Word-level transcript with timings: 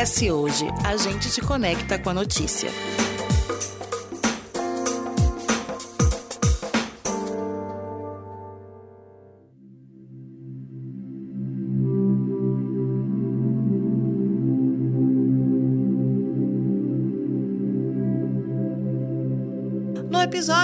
ES 0.00 0.22
Hoje, 0.32 0.66
a 0.82 0.96
gente 0.96 1.30
te 1.30 1.42
conecta 1.42 1.98
com 1.98 2.08
a 2.08 2.14
notícia. 2.14 2.70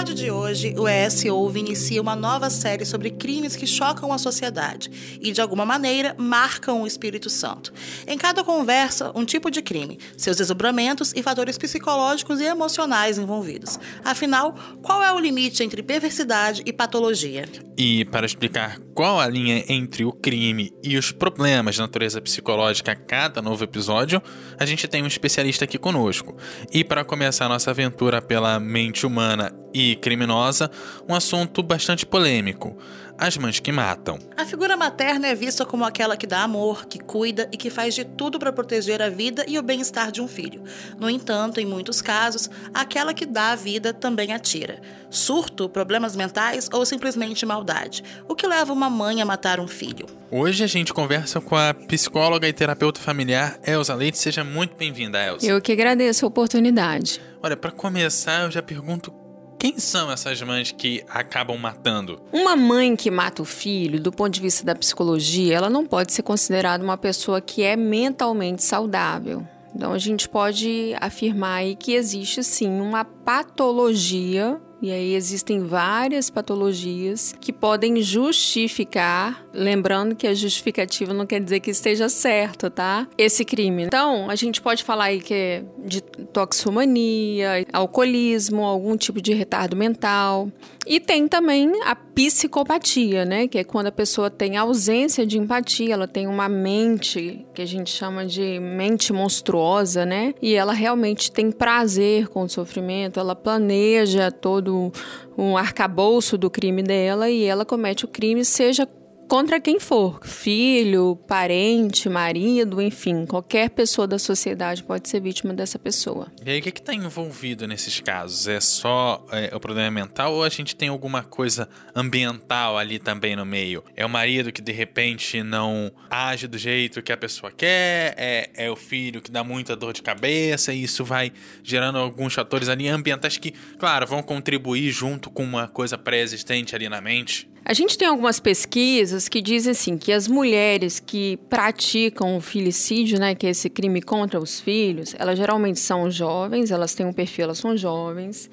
Episódio 0.07 0.15
de 0.15 0.31
hoje, 0.31 0.75
o 0.77 0.87
ES 0.87 1.25
Ouve 1.25 1.59
inicia 1.59 2.01
uma 2.01 2.15
nova 2.15 2.49
série 2.49 2.85
sobre 2.85 3.09
crimes 3.09 3.55
que 3.55 3.67
chocam 3.67 4.13
a 4.13 4.17
sociedade 4.17 5.19
e, 5.21 5.31
de 5.31 5.41
alguma 5.41 5.65
maneira, 5.65 6.15
marcam 6.17 6.81
o 6.81 6.87
Espírito 6.87 7.29
Santo. 7.29 7.73
Em 8.05 8.17
cada 8.17 8.43
conversa, 8.43 9.11
um 9.15 9.25
tipo 9.25 9.51
de 9.51 9.61
crime, 9.61 9.99
seus 10.15 10.37
desdobramentos 10.37 11.11
e 11.13 11.21
fatores 11.21 11.57
psicológicos 11.57 12.39
e 12.39 12.45
emocionais 12.45 13.17
envolvidos. 13.17 13.79
Afinal, 14.03 14.55
qual 14.81 15.03
é 15.03 15.11
o 15.11 15.19
limite 15.19 15.63
entre 15.63 15.83
perversidade 15.83 16.61
e 16.65 16.71
patologia? 16.71 17.45
E 17.77 18.05
para 18.05 18.25
explicar 18.25 18.79
qual 18.93 19.19
a 19.19 19.27
linha 19.27 19.63
entre 19.67 20.05
o 20.05 20.11
crime 20.11 20.71
e 20.83 20.97
os 20.97 21.11
problemas 21.11 21.75
de 21.75 21.81
natureza 21.81 22.21
psicológica 22.21 22.93
a 22.93 22.95
cada 22.95 23.41
novo 23.41 23.63
episódio, 23.63 24.21
a 24.57 24.65
gente 24.65 24.87
tem 24.87 25.03
um 25.03 25.07
especialista 25.07 25.65
aqui 25.65 25.77
conosco. 25.77 26.35
E 26.71 26.83
para 26.83 27.03
começar 27.03 27.49
nossa 27.49 27.71
aventura 27.71 28.21
pela 28.21 28.59
mente 28.59 29.05
humana 29.05 29.51
e 29.73 29.96
criminosa, 29.97 30.69
um 31.07 31.15
assunto 31.15 31.61
bastante 31.61 32.05
polêmico: 32.05 32.77
as 33.17 33.35
mães 33.35 33.59
que 33.59 33.71
matam. 33.71 34.19
A 34.37 34.45
figura 34.45 34.77
materna 34.77 35.27
é 35.27 35.33
vista 35.33 35.65
como 35.65 35.83
aquela 35.83 36.15
que 36.15 36.27
dá 36.27 36.43
amor, 36.43 36.85
que 36.85 36.99
cuida 36.99 37.49
e 37.51 37.57
que 37.57 37.69
faz 37.69 37.95
de 37.95 38.05
tudo 38.05 38.37
para 38.37 38.53
proteger 38.53 39.01
a 39.01 39.09
vida 39.09 39.43
e 39.47 39.57
o 39.57 39.63
bem-estar 39.63 40.11
de 40.11 40.21
um 40.21 40.27
filho. 40.27 40.63
No 40.99 41.09
entanto, 41.09 41.59
em 41.59 41.65
muitos 41.65 42.01
casos, 42.01 42.49
aquela 42.73 43.13
que 43.13 43.25
dá 43.25 43.51
a 43.51 43.55
vida 43.55 43.93
também 43.93 44.33
atira. 44.33 44.79
Surto, 45.09 45.67
problemas 45.67 46.15
mentais 46.15 46.69
ou 46.71 46.85
simplesmente 46.85 47.45
maldade. 47.45 48.03
O 48.27 48.35
que 48.35 48.45
leva 48.45 48.71
uma 48.71 48.89
mãe 48.89 49.21
a 49.21 49.25
matar 49.25 49.59
um 49.59 49.67
filho? 49.67 50.05
Hoje 50.29 50.63
a 50.63 50.67
gente 50.67 50.93
conversa 50.93 51.39
com 51.39 51.55
a 51.55 51.73
psicóloga 51.73 52.47
e 52.47 52.53
terapeuta 52.53 52.99
familiar 52.99 53.57
Elza 53.65 53.95
Leite. 53.95 54.17
Seja 54.17 54.43
muito 54.43 54.75
bem-vinda, 54.75 55.17
Elza. 55.25 55.45
Eu 55.47 55.61
que 55.61 55.71
agradeço 55.71 56.25
a 56.25 56.27
oportunidade. 56.27 57.21
Olha, 57.41 57.55
para 57.55 57.71
começar, 57.71 58.43
eu 58.43 58.51
já 58.51 58.61
pergunto 58.61 59.11
quem 59.59 59.79
são 59.79 60.11
essas 60.11 60.41
mães 60.41 60.71
que 60.71 61.03
acabam 61.09 61.57
matando? 61.57 62.21
Uma 62.31 62.55
mãe 62.55 62.95
que 62.95 63.09
mata 63.09 63.41
o 63.41 63.45
filho, 63.45 63.99
do 63.99 64.11
ponto 64.11 64.33
de 64.33 64.41
vista 64.41 64.63
da 64.63 64.75
psicologia, 64.75 65.55
ela 65.55 65.69
não 65.69 65.85
pode 65.85 66.13
ser 66.13 66.21
considerada 66.21 66.83
uma 66.83 66.97
pessoa 66.97 67.41
que 67.41 67.63
é 67.63 67.75
mentalmente 67.75 68.63
saudável. 68.63 69.45
Então 69.75 69.93
a 69.93 69.97
gente 69.97 70.27
pode 70.29 70.95
afirmar 70.99 71.57
aí 71.57 71.75
que 71.75 71.93
existe 71.93 72.43
sim 72.43 72.79
uma 72.79 73.05
patologia 73.05 74.59
e 74.81 74.91
aí 74.91 75.15
existem 75.15 75.63
várias 75.63 76.29
patologias 76.29 77.33
que 77.41 77.51
podem 77.51 78.01
justificar, 78.01 79.43
lembrando 79.57 80.15
que 80.15 80.27
a 80.27 80.33
justificativa 80.33 81.13
não 81.13 81.25
quer 81.25 81.41
dizer 81.41 81.59
que 81.59 81.71
esteja 81.71 82.07
certo, 82.07 82.69
tá? 82.69 83.07
Esse 83.17 83.43
crime. 83.43 83.83
Então, 83.83 84.29
a 84.29 84.35
gente 84.35 84.61
pode 84.61 84.83
falar 84.83 85.05
aí 85.05 85.19
que 85.19 85.33
é 85.33 85.63
de 85.83 85.99
toxomania, 86.01 87.65
alcoolismo, 87.73 88.63
algum 88.63 88.95
tipo 88.95 89.19
de 89.19 89.33
retardo 89.33 89.75
mental. 89.75 90.51
E 90.85 90.99
tem 90.99 91.27
também 91.27 91.69
a 91.83 91.95
psicopatia, 91.95 93.25
né? 93.25 93.47
Que 93.47 93.57
é 93.57 93.63
quando 93.63 93.87
a 93.87 93.91
pessoa 93.91 94.29
tem 94.29 94.55
ausência 94.55 95.25
de 95.25 95.37
empatia, 95.37 95.93
ela 95.93 96.07
tem 96.07 96.27
uma 96.27 96.47
mente 96.47 97.45
que 97.53 97.61
a 97.61 97.65
gente 97.65 97.89
chama 97.89 98.25
de 98.25 98.59
mente 98.59 99.11
monstruosa, 99.11 100.05
né? 100.05 100.33
E 100.41 100.53
ela 100.53 100.71
realmente 100.71 101.31
tem 101.31 101.51
prazer 101.51 102.27
com 102.27 102.43
o 102.43 102.49
sofrimento, 102.49 103.19
ela 103.19 103.35
planeja 103.35 104.31
todo 104.31 104.91
um 105.37 105.57
arcabouço 105.57 106.37
do 106.37 106.49
crime 106.49 106.81
dela 106.81 107.29
e 107.29 107.43
ela 107.43 107.65
comete 107.65 108.05
o 108.05 108.07
crime, 108.07 108.43
seja 108.45 108.87
contra 109.27 109.59
quem 109.59 109.79
for, 109.79 110.19
filho, 110.23 111.15
parente, 111.27 112.07
marido, 112.07 112.81
enfim, 112.81 113.25
qualquer 113.25 113.69
pessoa 113.69 114.07
da 114.07 114.17
sociedade 114.17 114.83
pode 114.83 115.09
ser 115.09 115.19
vítima 115.19 115.53
dessa 115.53 115.77
pessoa. 115.77 116.31
E 116.45 116.49
aí, 116.49 116.59
o 116.59 116.61
que 116.61 116.69
está 116.69 116.93
envolvido 116.93 117.67
nesses 117.67 117.99
casos? 117.99 118.47
É 118.47 118.59
só 118.59 119.25
é, 119.31 119.53
o 119.53 119.59
problema 119.59 119.91
mental 119.91 120.33
ou 120.33 120.43
a 120.43 120.49
gente 120.49 120.75
tem 120.75 120.87
alguma 120.89 121.23
coisa 121.23 121.67
ambiental 121.93 122.77
ali 122.77 122.99
também 122.99 123.35
no 123.35 123.45
meio? 123.45 123.83
É 123.95 124.05
o 124.05 124.09
marido 124.09 124.51
que 124.51 124.61
de 124.61 124.71
repente 124.71 125.43
não 125.43 125.91
age 126.09 126.47
do 126.47 126.57
jeito 126.57 127.01
que 127.01 127.11
a 127.11 127.17
pessoa 127.17 127.51
quer? 127.51 128.15
É, 128.17 128.49
é 128.55 128.71
o 128.71 128.75
filho 128.75 129.21
que 129.21 129.29
dá 129.29 129.43
muita 129.43 129.75
dor 129.75 129.91
de 129.91 130.01
cabeça 130.01 130.73
e 130.73 130.83
isso 130.83 131.03
vai 131.03 131.33
gerando 131.63 131.97
alguns 131.97 132.33
fatores 132.33 132.69
ali 132.69 132.87
ambientais 132.87 133.37
que, 133.37 133.51
claro, 133.77 134.07
vão 134.07 134.23
contribuir 134.23 134.89
junto 134.91 135.29
com 135.29 135.43
uma 135.43 135.67
coisa 135.67 135.97
pré-existente 135.97 136.73
ali 136.73 136.87
na 136.87 137.01
mente? 137.01 137.49
A 137.65 137.73
gente 137.73 137.97
tem 137.97 138.07
algumas 138.07 138.39
pesquisas 138.39 139.27
que 139.27 139.41
dizem 139.41 139.71
assim 139.71 139.97
que 139.97 140.13
as 140.13 140.27
mulheres 140.27 140.99
que 140.99 141.37
praticam 141.49 142.37
o 142.37 142.41
filicídio, 142.41 143.19
né, 143.19 143.35
que 143.35 143.45
é 143.45 143.49
esse 143.49 143.69
crime 143.69 144.01
contra 144.01 144.39
os 144.39 144.59
filhos, 144.59 145.13
elas 145.19 145.37
geralmente 145.37 145.79
são 145.79 146.09
jovens, 146.09 146.71
elas 146.71 146.93
têm 146.95 147.05
um 147.05 147.11
perfil, 147.11 147.45
elas 147.45 147.57
são 147.57 147.75
jovens, 147.75 148.49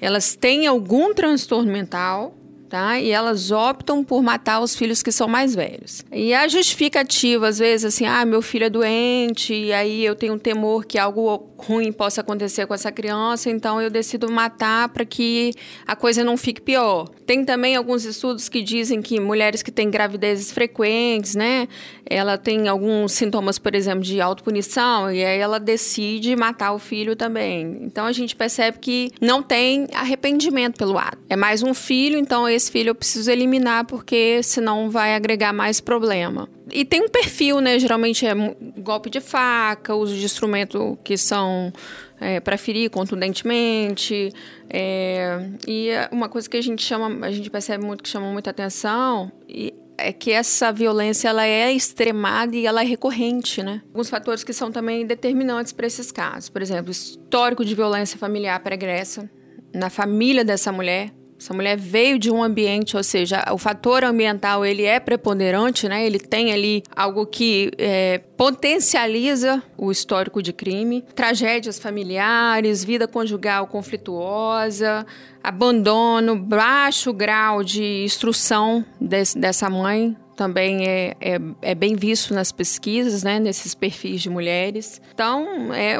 elas 0.00 0.34
têm 0.34 0.66
algum 0.66 1.12
transtorno 1.12 1.70
mental, 1.70 2.34
tá? 2.74 2.98
E 2.98 3.12
elas 3.12 3.52
optam 3.52 4.02
por 4.02 4.20
matar 4.20 4.58
os 4.58 4.74
filhos 4.74 5.00
que 5.00 5.12
são 5.12 5.28
mais 5.28 5.54
velhos. 5.54 6.04
E 6.10 6.34
a 6.34 6.48
justificativa, 6.48 7.46
às 7.46 7.60
vezes, 7.60 7.84
assim, 7.84 8.04
ah, 8.04 8.24
meu 8.24 8.42
filho 8.42 8.64
é 8.64 8.68
doente, 8.68 9.54
e 9.54 9.72
aí 9.72 10.04
eu 10.04 10.16
tenho 10.16 10.34
um 10.34 10.38
temor 10.40 10.84
que 10.84 10.98
algo 10.98 11.54
ruim 11.56 11.92
possa 11.92 12.20
acontecer 12.20 12.66
com 12.66 12.74
essa 12.74 12.90
criança, 12.90 13.48
então 13.48 13.80
eu 13.80 13.88
decido 13.88 14.28
matar 14.28 14.88
para 14.88 15.04
que 15.04 15.52
a 15.86 15.94
coisa 15.94 16.24
não 16.24 16.36
fique 16.36 16.60
pior. 16.60 17.08
Tem 17.24 17.44
também 17.44 17.76
alguns 17.76 18.04
estudos 18.04 18.48
que 18.48 18.60
dizem 18.60 19.00
que 19.00 19.20
mulheres 19.20 19.62
que 19.62 19.70
têm 19.70 19.88
gravidezes 19.88 20.50
frequentes, 20.50 21.36
né, 21.36 21.68
ela 22.04 22.36
tem 22.36 22.68
alguns 22.68 23.12
sintomas, 23.12 23.58
por 23.58 23.74
exemplo, 23.74 24.02
de 24.02 24.20
autopunição, 24.20 25.10
e 25.10 25.24
aí 25.24 25.38
ela 25.38 25.60
decide 25.60 26.34
matar 26.36 26.72
o 26.72 26.78
filho 26.78 27.14
também. 27.14 27.78
Então 27.82 28.04
a 28.04 28.12
gente 28.12 28.34
percebe 28.34 28.78
que 28.78 29.12
não 29.20 29.42
tem 29.42 29.86
arrependimento 29.94 30.76
pelo 30.76 30.98
ato. 30.98 31.18
É 31.30 31.36
mais 31.36 31.62
um 31.62 31.72
filho, 31.72 32.18
então 32.18 32.48
esse 32.48 32.63
filho 32.70 32.90
eu 32.90 32.94
preciso 32.94 33.30
eliminar 33.30 33.84
porque 33.86 34.42
senão 34.42 34.90
vai 34.90 35.14
agregar 35.14 35.52
mais 35.52 35.80
problema. 35.80 36.48
E 36.70 36.84
tem 36.84 37.02
um 37.02 37.08
perfil, 37.08 37.60
né? 37.60 37.78
Geralmente 37.78 38.26
é 38.26 38.34
golpe 38.78 39.10
de 39.10 39.20
faca, 39.20 39.94
uso 39.94 40.14
de 40.14 40.24
instrumento 40.24 40.98
que 41.04 41.16
são 41.16 41.72
é, 42.20 42.40
para 42.40 42.56
ferir 42.56 42.90
contundentemente. 42.90 44.32
É, 44.68 45.48
e 45.66 45.90
é 45.90 46.08
uma 46.10 46.28
coisa 46.28 46.48
que 46.48 46.56
a 46.56 46.62
gente 46.62 46.82
chama, 46.82 47.26
a 47.26 47.30
gente 47.30 47.50
percebe 47.50 47.84
muito 47.84 48.02
que 48.02 48.08
chama 48.08 48.32
muita 48.32 48.50
atenção 48.50 49.30
e 49.48 49.74
é 49.96 50.12
que 50.12 50.32
essa 50.32 50.72
violência 50.72 51.28
ela 51.28 51.46
é 51.46 51.72
extremada 51.72 52.56
e 52.56 52.66
ela 52.66 52.82
é 52.82 52.84
recorrente, 52.84 53.62
né? 53.62 53.80
Alguns 53.88 54.10
fatores 54.10 54.42
que 54.42 54.52
são 54.52 54.72
também 54.72 55.06
determinantes 55.06 55.72
para 55.72 55.86
esses 55.86 56.10
casos. 56.10 56.48
Por 56.48 56.62
exemplo, 56.62 56.90
histórico 56.90 57.64
de 57.64 57.74
violência 57.74 58.18
familiar 58.18 58.58
pregressa 58.60 59.30
na 59.72 59.90
família 59.90 60.44
dessa 60.44 60.70
mulher, 60.70 61.10
essa 61.44 61.52
mulher 61.52 61.76
veio 61.76 62.18
de 62.18 62.30
um 62.30 62.42
ambiente, 62.42 62.96
ou 62.96 63.04
seja, 63.04 63.44
o 63.52 63.58
fator 63.58 64.02
ambiental 64.02 64.64
ele 64.64 64.84
é 64.84 64.98
preponderante, 64.98 65.86
né? 65.86 66.06
Ele 66.06 66.18
tem 66.18 66.52
ali 66.54 66.82
algo 66.96 67.26
que 67.26 67.70
é, 67.76 68.18
potencializa 68.34 69.62
o 69.76 69.92
histórico 69.92 70.42
de 70.42 70.54
crime, 70.54 71.02
tragédias 71.14 71.78
familiares, 71.78 72.82
vida 72.82 73.06
conjugal 73.06 73.66
conflituosa, 73.66 75.04
abandono, 75.42 76.34
baixo 76.34 77.12
grau 77.12 77.62
de 77.62 78.04
instrução 78.04 78.82
desse, 78.98 79.38
dessa 79.38 79.68
mãe, 79.68 80.16
também 80.36 80.86
é, 80.86 81.16
é, 81.20 81.38
é, 81.62 81.74
bem 81.74 81.94
visto 81.94 82.34
nas 82.34 82.52
pesquisas, 82.52 83.22
né, 83.22 83.38
nesses 83.38 83.74
perfis 83.74 84.20
de 84.20 84.30
mulheres. 84.30 85.00
Então, 85.12 85.72
é, 85.72 85.96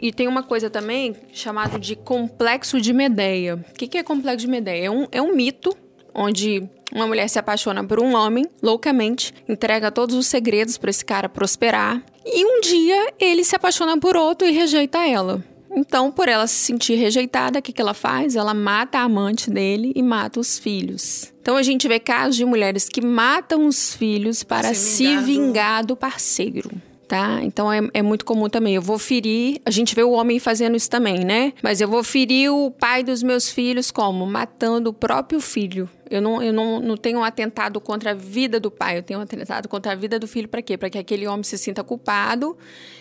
e 0.00 0.12
tem 0.12 0.28
uma 0.28 0.42
coisa 0.42 0.68
também 0.70 1.14
chamada 1.32 1.78
de 1.78 1.96
complexo 1.96 2.80
de 2.80 2.92
Medeia. 2.92 3.56
O 3.56 3.74
que, 3.74 3.86
que 3.86 3.98
é 3.98 4.02
complexo 4.02 4.46
de 4.46 4.48
Medeia? 4.48 4.86
É 4.86 4.90
um, 4.90 5.06
é 5.10 5.22
um 5.22 5.34
mito 5.34 5.76
onde 6.14 6.68
uma 6.94 7.06
mulher 7.06 7.28
se 7.28 7.38
apaixona 7.38 7.82
por 7.82 7.98
um 7.98 8.14
homem 8.14 8.46
loucamente, 8.62 9.34
entrega 9.48 9.90
todos 9.90 10.14
os 10.14 10.26
segredos 10.28 10.78
para 10.78 10.90
esse 10.90 11.04
cara 11.04 11.28
prosperar, 11.28 12.00
e 12.24 12.44
um 12.44 12.60
dia 12.60 13.12
ele 13.18 13.42
se 13.44 13.56
apaixona 13.56 13.98
por 13.98 14.16
outro 14.16 14.46
e 14.46 14.52
rejeita 14.52 14.98
ela. 15.06 15.42
Então, 15.76 16.10
por 16.10 16.28
ela 16.28 16.46
se 16.46 16.54
sentir 16.54 16.94
rejeitada, 16.94 17.58
o 17.58 17.62
que, 17.62 17.72
que 17.72 17.82
ela 17.82 17.94
faz? 17.94 18.36
Ela 18.36 18.54
mata 18.54 18.98
a 18.98 19.02
amante 19.02 19.50
dele 19.50 19.92
e 19.96 20.02
mata 20.02 20.38
os 20.38 20.58
filhos. 20.58 21.32
Então, 21.42 21.56
a 21.56 21.62
gente 21.62 21.88
vê 21.88 21.98
casos 21.98 22.36
de 22.36 22.44
mulheres 22.44 22.88
que 22.88 23.00
matam 23.00 23.66
os 23.66 23.94
filhos 23.94 24.44
para 24.44 24.72
se 24.72 25.04
vingar, 25.04 25.20
se 25.20 25.26
vingar 25.26 25.84
do 25.86 25.96
parceiro. 25.96 26.70
Tá? 27.06 27.40
Então 27.42 27.70
é, 27.70 27.80
é, 27.92 28.02
muito 28.02 28.24
comum 28.24 28.48
também. 28.48 28.74
Eu 28.74 28.82
vou 28.82 28.98
ferir, 28.98 29.60
a 29.64 29.70
gente 29.70 29.94
vê 29.94 30.02
o 30.02 30.12
homem 30.12 30.38
fazendo 30.38 30.74
isso 30.76 30.88
também, 30.88 31.20
né? 31.24 31.52
Mas 31.62 31.80
eu 31.80 31.88
vou 31.88 32.02
ferir 32.02 32.50
o 32.50 32.70
pai 32.70 33.02
dos 33.02 33.22
meus 33.22 33.50
filhos 33.50 33.90
como? 33.90 34.26
Matando 34.26 34.90
o 34.90 34.92
próprio 34.92 35.40
filho. 35.40 35.88
eu 36.10 36.22
não, 36.22 36.42
eu 36.42 36.52
não, 36.52 36.80
não 36.80 36.96
tenho 36.96 37.18
um 37.18 37.24
atentado 37.24 37.80
contra 37.80 38.12
a 38.12 38.14
vida 38.14 38.58
do 38.58 38.70
pai, 38.70 38.98
eu 38.98 39.02
tenho 39.02 39.20
um 39.20 39.22
atentado 39.22 39.68
contra 39.68 39.92
a 39.92 39.94
vida 39.94 40.18
do 40.18 40.26
filho 40.26 40.48
para 40.48 40.62
quê? 40.62 40.78
Para 40.78 40.88
que 40.88 40.98
aquele 40.98 41.26
homem 41.26 41.42
se 41.42 41.58
sinta 41.58 41.84
culpado 41.84 42.56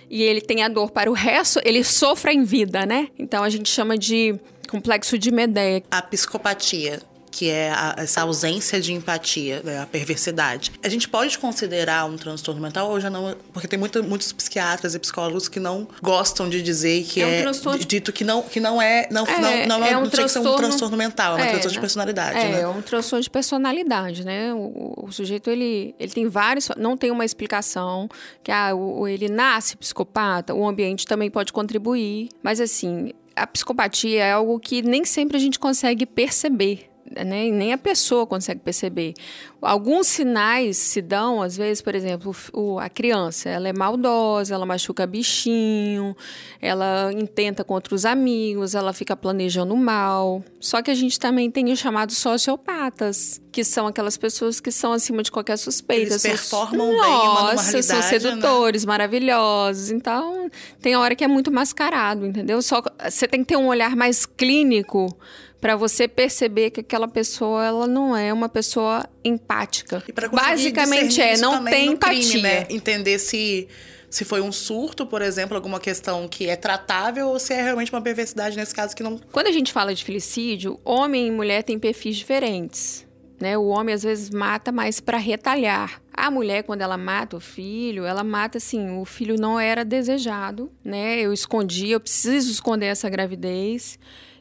e 0.09 0.21
ele 0.21 0.41
tenha 0.41 0.67
dor 0.67 0.91
para 0.91 1.09
o 1.09 1.13
resto, 1.13 1.61
ele 1.63 1.83
sofra 1.83 2.33
em 2.33 2.43
vida, 2.43 2.85
né? 2.85 3.07
Então 3.17 3.41
a 3.43 3.49
gente 3.49 3.69
chama 3.69 3.97
de 3.97 4.35
complexo 4.69 5.17
de 5.17 5.31
Medeia. 5.31 5.81
A 5.89 6.01
psicopatia 6.01 6.99
que 7.33 7.49
é 7.49 7.71
a, 7.71 7.95
essa 7.97 8.21
ausência 8.21 8.79
de 8.79 8.93
empatia, 8.93 9.59
né, 9.63 9.81
a 9.81 9.87
perversidade. 9.87 10.71
A 10.83 10.87
gente 10.87 11.09
pode 11.09 11.39
considerar 11.39 12.05
um 12.05 12.15
transtorno 12.15 12.61
mental 12.61 12.91
ou 12.91 12.99
já 12.99 13.09
não, 13.09 13.35
porque 13.51 13.67
tem 13.67 13.79
muito, 13.79 14.03
muitos 14.03 14.31
psiquiatras 14.31 14.93
e 14.93 14.99
psicólogos 14.99 15.49
que 15.49 15.59
não 15.59 15.87
gostam 15.99 16.47
de 16.47 16.61
dizer 16.61 17.03
que 17.05 17.21
é, 17.21 17.25
um 17.25 17.29
é 17.29 17.41
transtorno... 17.41 17.79
dito 17.79 18.13
que 18.13 18.23
não 18.23 18.43
que 18.43 18.59
não 18.59 18.79
é 18.79 19.07
não 19.09 19.25
é, 19.25 19.65
não, 19.65 19.79
não, 19.79 19.85
é 19.85 19.97
um 19.97 20.01
não 20.01 20.09
transtorno... 20.11 20.53
um 20.53 20.57
transtorno 20.57 20.95
mental, 20.95 21.35
é 21.35 21.41
um 21.41 21.43
é, 21.43 21.49
transtorno 21.49 21.73
de 21.73 21.79
personalidade, 21.79 22.37
é, 22.37 22.49
né? 22.49 22.61
É 22.61 22.67
um 22.67 22.81
transtorno 22.83 23.23
de 23.23 23.29
personalidade, 23.31 24.23
né? 24.23 24.53
O, 24.53 25.05
o, 25.07 25.11
sujeito 25.11 25.49
ele 25.49 25.95
ele 25.99 26.11
tem 26.11 26.27
vários, 26.27 26.69
não 26.77 26.95
tem 26.95 27.09
uma 27.09 27.25
explicação 27.25 28.07
que 28.43 28.51
ah, 28.51 28.75
o, 28.75 29.07
ele 29.07 29.27
nasce 29.27 29.75
psicopata, 29.75 30.53
o 30.53 30.67
ambiente 30.67 31.07
também 31.07 31.31
pode 31.31 31.51
contribuir, 31.51 32.29
mas 32.43 32.61
assim 32.61 33.11
a 33.35 33.47
psicopatia 33.47 34.23
é 34.23 34.31
algo 34.33 34.59
que 34.59 34.83
nem 34.83 35.03
sempre 35.03 35.35
a 35.35 35.39
gente 35.39 35.57
consegue 35.57 36.05
perceber 36.05 36.92
né, 37.15 37.49
nem 37.49 37.73
a 37.73 37.77
pessoa 37.77 38.25
consegue 38.25 38.61
perceber. 38.61 39.13
Alguns 39.61 40.07
sinais 40.07 40.75
se 40.75 41.01
dão, 41.01 41.41
às 41.41 41.55
vezes, 41.55 41.81
por 41.81 41.95
exemplo, 41.95 42.35
o, 42.51 42.79
a 42.79 42.89
criança, 42.89 43.49
ela 43.49 43.69
é 43.69 43.73
maldosa, 43.73 44.53
ela 44.53 44.65
machuca 44.65 45.07
bichinho, 45.07 46.15
ela 46.61 47.11
intenta 47.13 47.63
contra 47.63 47.95
os 47.95 48.03
amigos, 48.05 48.75
ela 48.75 48.91
fica 48.91 49.15
planejando 49.15 49.75
mal. 49.77 50.43
Só 50.59 50.81
que 50.81 50.91
a 50.91 50.93
gente 50.93 51.17
também 51.17 51.49
tem 51.49 51.71
os 51.71 51.79
chamados 51.79 52.17
sociopatas, 52.17 53.41
que 53.53 53.63
são 53.63 53.87
aquelas 53.87 54.17
pessoas 54.17 54.59
que 54.59 54.71
são 54.71 54.91
acima 54.91 55.23
de 55.23 55.31
qualquer 55.31 55.57
suspeita. 55.57 56.13
Eles 56.13 56.21
performam 56.21 56.91
são, 56.91 57.01
bem 57.01 57.09
Nossa, 57.09 57.81
são 57.81 57.97
né? 57.97 58.01
sedutores, 58.01 58.83
né? 58.83 58.87
maravilhosos. 58.89 59.91
Então, 59.91 60.49
tem 60.81 60.95
hora 60.97 61.15
que 61.15 61.23
é 61.23 61.27
muito 61.27 61.51
mascarado, 61.51 62.25
entendeu? 62.25 62.61
Só 62.61 62.81
você 63.09 63.27
tem 63.27 63.41
que 63.41 63.47
ter 63.47 63.57
um 63.57 63.67
olhar 63.67 63.95
mais 63.95 64.25
clínico 64.25 65.17
para 65.63 65.77
você 65.77 66.09
perceber 66.09 66.71
que 66.71 66.81
aquela 66.81 67.07
pessoa 67.07 67.65
ela 67.65 67.87
não 67.87 68.13
é 68.13 68.33
uma 68.33 68.49
pessoa 68.49 69.09
empática. 69.23 70.03
Basicamente 70.29 71.21
é, 71.21 71.37
não 71.37 71.63
tem 71.63 71.93
empatia. 71.93 72.21
Crime, 72.21 72.41
né? 72.41 72.67
Entender 72.69 73.17
se 73.17 73.69
se 74.09 74.25
foi 74.25 74.41
um 74.41 74.51
surto, 74.51 75.05
por 75.07 75.21
exemplo, 75.21 75.55
alguma 75.55 75.79
questão 75.79 76.27
que 76.27 76.49
é 76.49 76.57
tratável 76.57 77.29
ou 77.29 77.39
se 77.39 77.53
é 77.53 77.63
realmente 77.63 77.93
uma 77.93 78.01
perversidade 78.01 78.57
nesse 78.57 78.75
caso 78.75 78.93
que 78.93 79.01
não. 79.01 79.17
Quando 79.31 79.47
a 79.47 79.53
gente 79.53 79.71
fala 79.71 79.95
de 79.95 80.03
filicídio, 80.03 80.77
homem 80.83 81.27
e 81.29 81.31
mulher 81.31 81.63
têm 81.63 81.79
perfis 81.79 82.17
diferentes. 82.17 83.07
Né? 83.39 83.57
O 83.57 83.67
homem 83.67 83.95
às 83.95 84.03
vezes 84.03 84.29
mata 84.29 84.69
mais 84.69 84.99
para 84.99 85.17
retalhar. 85.17 86.01
A 86.13 86.29
mulher, 86.29 86.63
quando 86.63 86.81
ela 86.81 86.97
mata 86.97 87.37
o 87.37 87.39
filho, 87.39 88.03
ela 88.03 88.23
mata 88.23 88.57
assim: 88.57 88.99
o 88.99 89.05
filho 89.05 89.37
não 89.39 89.57
era 89.57 89.85
desejado, 89.85 90.69
né? 90.83 91.21
Eu 91.21 91.31
escondi, 91.31 91.89
eu 91.91 92.01
preciso 92.01 92.51
esconder 92.51 92.87
essa 92.87 93.09
gravidez. 93.09 93.97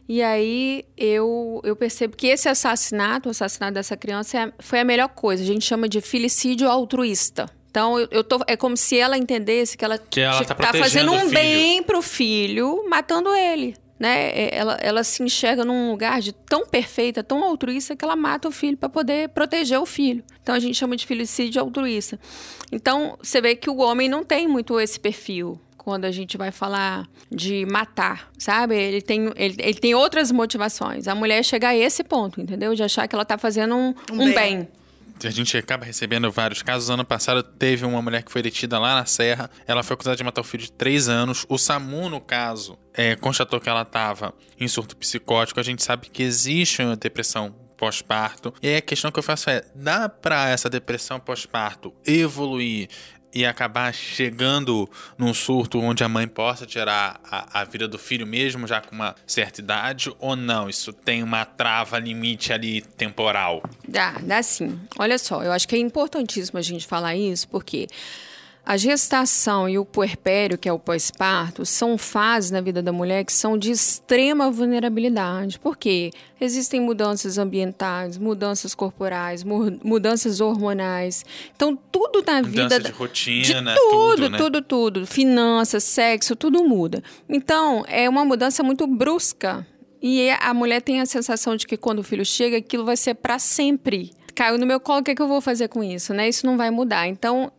E 0.09 0.23
aí 0.23 0.85
eu, 0.97 1.61
eu 1.65 1.77
percebo 1.77 2.17
que 2.17 2.27
esse 2.27 2.49
assassinato, 2.49 3.29
o 3.29 3.31
assassinato 3.31 3.75
dessa 3.75 3.97
criança, 3.97 4.39
é, 4.39 4.53
foi 4.59 4.81
a 4.81 4.85
melhor 4.85 5.09
coisa. 5.09 5.43
A 5.43 5.47
gente 5.47 5.65
chama 5.65 5.89
de 5.89 6.01
filicídio 6.01 6.69
altruísta. 6.69 7.49
Então, 7.71 7.99
eu, 7.99 8.09
eu 8.11 8.25
tô, 8.25 8.39
é 8.47 8.55
como 8.55 8.77
se 8.77 8.99
ela 8.99 9.17
entendesse 9.17 9.79
que 9.79 9.85
ela, 9.85 9.97
que 9.97 10.21
ela 10.21 10.45
tá, 10.45 10.55
tá 10.55 10.75
fazendo 10.75 11.11
um 11.11 11.31
bem 11.31 11.83
pro 11.83 12.03
filho, 12.03 12.85
matando 12.89 13.35
ele. 13.35 13.75
Né? 13.99 14.31
É, 14.31 14.59
ela, 14.59 14.75
ela 14.83 15.05
se 15.05 15.23
enxerga 15.23 15.65
num 15.65 15.91
lugar 15.91 16.21
de 16.21 16.33
tão 16.33 16.67
perfeita, 16.67 17.23
tão 17.23 17.43
altruísta, 17.43 17.97
que 17.97 18.05
ela 18.05 18.17
mata 18.17 18.49
o 18.49 18.51
filho 18.51 18.77
para 18.77 18.91
poder 18.91 19.31
proteger 19.31 19.79
o 19.79 19.87
filho. 19.87 20.23
Então, 20.43 20.55
a 20.55 20.59
gente 20.59 20.75
chama 20.75 20.97
de 20.97 21.07
filicídio 21.07 21.63
altruísta. 21.63 22.21
Então, 22.71 23.17
você 23.23 23.41
vê 23.41 23.57
que 23.57 23.71
o 23.71 23.79
homem 23.79 24.07
não 24.07 24.23
tem 24.23 24.47
muito 24.47 24.79
esse 24.79 25.01
perfil 25.01 25.59
quando 25.85 26.05
a 26.05 26.13
gente 26.13 26.37
vai 26.37 26.53
falar 26.53 27.09
de 27.31 27.67
matar, 27.67 28.31
sabe? 28.39 28.77
Ele 28.77 29.03
tem, 29.03 29.33
ele, 29.35 29.57
ele 29.59 29.75
tem 29.75 29.95
outras 29.95 30.31
motivações. 30.31 31.09
A 31.09 31.15
mulher 31.15 31.45
chega 31.45 31.69
a 31.69 31.77
esse 31.77 32.05
ponto, 32.05 32.41
entendeu? 32.41 32.73
De 32.75 32.85
achar 32.85 33.09
que 33.09 33.15
ela 33.15 33.25
está 33.25 33.37
fazendo 33.37 33.75
um, 33.75 33.95
um, 34.13 34.23
um 34.23 34.33
bem. 34.33 34.59
bem. 34.59 34.69
A 35.25 35.31
gente 35.31 35.57
acaba 35.57 35.85
recebendo 35.85 36.31
vários 36.31 36.63
casos. 36.63 36.89
Ano 36.89 37.05
passado 37.05 37.43
teve 37.43 37.85
uma 37.85 38.01
mulher 38.01 38.23
que 38.23 38.31
foi 38.31 38.43
detida 38.43 38.79
lá 38.79 38.95
na 38.95 39.07
Serra. 39.07 39.51
Ela 39.67 39.83
foi 39.83 39.95
acusada 39.95 40.17
de 40.17 40.25
matar 40.25 40.41
o 40.41 40.45
filho 40.45 40.65
de 40.65 40.73
3 40.73 41.09
anos. 41.09 41.45
O 41.49 41.59
SAMU, 41.59 42.09
no 42.09 42.21
caso, 42.21 42.79
é, 42.95 43.15
constatou 43.17 43.61
que 43.61 43.69
ela 43.69 43.83
estava 43.83 44.33
em 44.59 44.67
surto 44.67 44.97
psicótico. 44.97 45.61
A 45.61 45.63
gente 45.63 45.83
sabe 45.83 46.09
que 46.09 46.23
existe 46.23 46.83
uma 46.83 46.97
depressão 46.97 47.55
pós-parto. 47.83 48.55
E 48.63 48.69
aí 48.69 48.77
a 48.77 48.81
questão 48.81 49.11
que 49.11 49.19
eu 49.19 49.25
faço 49.25 49.51
é: 49.51 49.65
dá 49.75 50.09
para 50.09 50.49
essa 50.49 50.71
depressão 50.71 51.19
pós-parto 51.19 51.93
evoluir 52.07 52.89
e 53.35 53.47
acabar 53.47 53.93
chegando 53.93 54.89
num 55.17 55.33
surto 55.33 55.81
onde 55.81 56.05
a 56.05 56.09
mãe 56.09 56.29
possa 56.29 56.67
tirar 56.67 57.21
a, 57.25 57.61
a, 57.61 57.65
vida 57.65 57.89
do 57.89 57.99
filho 57.99 58.27
mesmo 58.27 58.67
já 58.67 58.81
com 58.81 58.95
uma 58.95 59.15
certa 59.27 59.61
idade 59.61 60.13
ou 60.19 60.37
não? 60.37 60.69
Isso 60.69 60.93
tem 60.93 61.23
uma 61.23 61.45
trava 61.45 61.99
limite 61.99 62.53
ali 62.53 62.83
temporal? 62.83 63.63
Dá, 63.87 64.13
dá 64.23 64.43
sim. 64.43 64.79
Olha 64.99 65.19
só, 65.19 65.43
eu 65.43 65.53
acho 65.53 65.67
que 65.67 65.75
é 65.75 65.79
importantíssimo 65.79 66.59
a 66.59 66.63
gente 66.63 66.87
falar 66.87 67.17
isso 67.17 67.49
porque 67.49 67.89
a 68.65 68.77
gestação 68.77 69.69
e 69.69 69.77
o 69.77 69.85
puerpério, 69.85 70.57
que 70.57 70.69
é 70.69 70.73
o 70.73 70.79
pós-parto, 70.79 71.67
são 71.67 71.99
fases 71.99 72.53
na 72.53 72.61
vida 72.61 72.81
da 72.81 72.93
mulher 72.93 73.25
que 73.25 73.33
são 73.33 73.59
de 73.59 73.73
extrema 73.73 74.51
vulnerabilidade. 74.53 75.59
Por 75.59 75.77
quê? 75.77 76.11
Existem 76.41 76.81
mudanças 76.81 77.39
ambientais, 77.39 78.17
mudanças 78.17 78.73
corporais, 78.73 79.43
mudanças 79.43 80.41
hormonais. 80.41 81.25
Então, 81.57 81.77
tudo 81.91 82.23
na 82.25 82.41
Mudança 82.41 82.79
vida. 82.79 82.81
de 82.81 82.93
rotina, 82.93 83.75
de 83.75 83.81
tudo, 83.81 83.91
tudo, 83.91 84.31
né? 84.31 84.39
tudo, 84.39 84.63
tudo. 84.63 85.07
Finanças, 85.07 85.83
sexo, 85.83 86.37
tudo 86.37 86.63
muda. 86.63 87.03
Então, 87.29 87.85
é 87.89 88.09
uma 88.09 88.25
mudança 88.25 88.63
muito 88.63 88.87
brusca. 88.87 89.67
E 90.01 90.31
a 90.31 90.55
mulher 90.55 90.81
tem 90.83 91.01
a 91.01 91.07
sensação 91.07 91.57
de 91.57 91.67
que 91.67 91.77
quando 91.77 92.01
o 92.01 92.03
filho 92.03 92.25
chega, 92.25 92.59
aquilo 92.59 92.85
vai 92.85 92.97
ser 92.97 93.15
para 93.15 93.39
sempre 93.39 94.13
caiu 94.35 94.59
no 94.59 94.67
meu 94.67 94.81
colo, 94.81 95.01
o 95.01 95.05
que, 95.05 95.13
é 95.13 95.15
que 95.15 95.23
eu 95.23 95.29
vou 95.29 95.41
fazer 95.41 95.69
com 95.69 95.83
isso? 95.83 96.13
Né? 96.13 96.29
Isso 96.29 96.47
não 96.47 96.57
vai 96.57 96.71
mudar. 96.71 97.07
Então, 97.07 97.53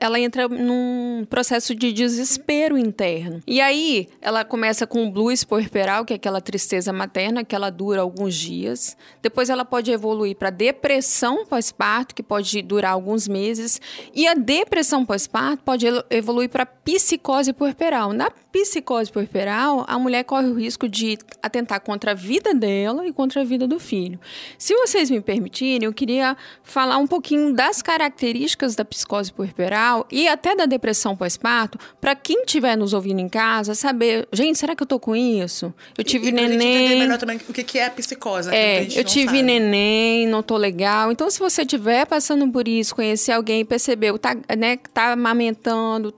ela 0.00 0.18
entra 0.20 0.48
num 0.48 1.26
processo 1.28 1.74
de 1.74 1.92
desespero 1.92 2.76
interno. 2.76 3.42
E 3.46 3.60
aí, 3.60 4.08
ela 4.20 4.44
começa 4.44 4.86
com 4.86 5.06
o 5.06 5.10
blues 5.10 5.44
puerperal, 5.44 6.04
que 6.04 6.12
é 6.12 6.16
aquela 6.16 6.40
tristeza 6.40 6.92
materna, 6.92 7.44
que 7.44 7.54
ela 7.54 7.70
dura 7.70 8.00
alguns 8.00 8.34
dias. 8.34 8.96
Depois, 9.22 9.50
ela 9.50 9.64
pode 9.64 9.90
evoluir 9.90 10.36
para 10.36 10.50
depressão 10.50 11.46
pós-parto, 11.46 12.14
que 12.14 12.22
pode 12.22 12.62
durar 12.62 12.92
alguns 12.92 13.26
meses. 13.26 13.80
E 14.14 14.26
a 14.26 14.34
depressão 14.34 15.04
pós-parto 15.04 15.62
pode 15.64 15.86
evoluir 16.10 16.48
para 16.48 16.66
psicose 16.66 17.52
puerperal. 17.52 18.12
Na 18.12 18.30
psicose 18.30 19.10
puerperal, 19.10 19.84
a 19.86 19.98
mulher 19.98 20.24
corre 20.24 20.48
o 20.48 20.54
risco 20.54 20.88
de 20.88 21.18
atentar 21.42 21.80
contra 21.80 22.12
a 22.12 22.14
vida 22.14 22.54
dela 22.54 23.06
e 23.06 23.12
contra 23.12 23.42
a 23.42 23.44
vida 23.44 23.66
do 23.66 23.78
filho. 23.78 24.18
Se 24.56 24.74
vocês 24.74 25.10
me 25.10 25.20
permitirem, 25.20 25.86
eu 25.86 25.92
queria 25.92 26.17
queria 26.18 26.36
falar 26.62 26.98
um 26.98 27.06
pouquinho 27.06 27.52
das 27.52 27.80
características 27.80 28.74
da 28.74 28.84
psicose 28.84 29.32
puerperal 29.32 30.06
e 30.10 30.26
até 30.26 30.54
da 30.54 30.66
depressão 30.66 31.16
pós-parto, 31.16 31.78
para 32.00 32.14
quem 32.14 32.42
estiver 32.42 32.76
nos 32.76 32.92
ouvindo 32.92 33.20
em 33.20 33.28
casa, 33.28 33.74
saber, 33.74 34.28
gente, 34.32 34.58
será 34.58 34.74
que 34.74 34.82
eu 34.82 34.86
tô 34.86 34.98
com 34.98 35.14
isso? 35.14 35.72
Eu 35.96 36.04
tive 36.04 36.26
e, 36.26 36.28
e 36.30 36.32
neném. 36.32 36.98
melhor 37.00 37.18
também 37.18 37.36
o 37.48 37.52
que 37.52 37.78
é 37.78 37.88
psicose. 37.90 38.50
É, 38.52 38.82
eu 38.82 39.04
tive 39.04 39.26
sabe. 39.26 39.42
neném, 39.42 40.26
não 40.26 40.42
tô 40.42 40.56
legal. 40.56 41.12
Então, 41.12 41.30
se 41.30 41.38
você 41.38 41.62
estiver 41.62 42.06
passando 42.06 42.48
por 42.50 42.66
isso, 42.66 42.94
conhecer 42.94 43.32
alguém, 43.32 43.64
percebeu, 43.64 44.18
tá, 44.18 44.36
né, 44.56 44.78
tá 44.92 45.12
amamentando 45.12 46.12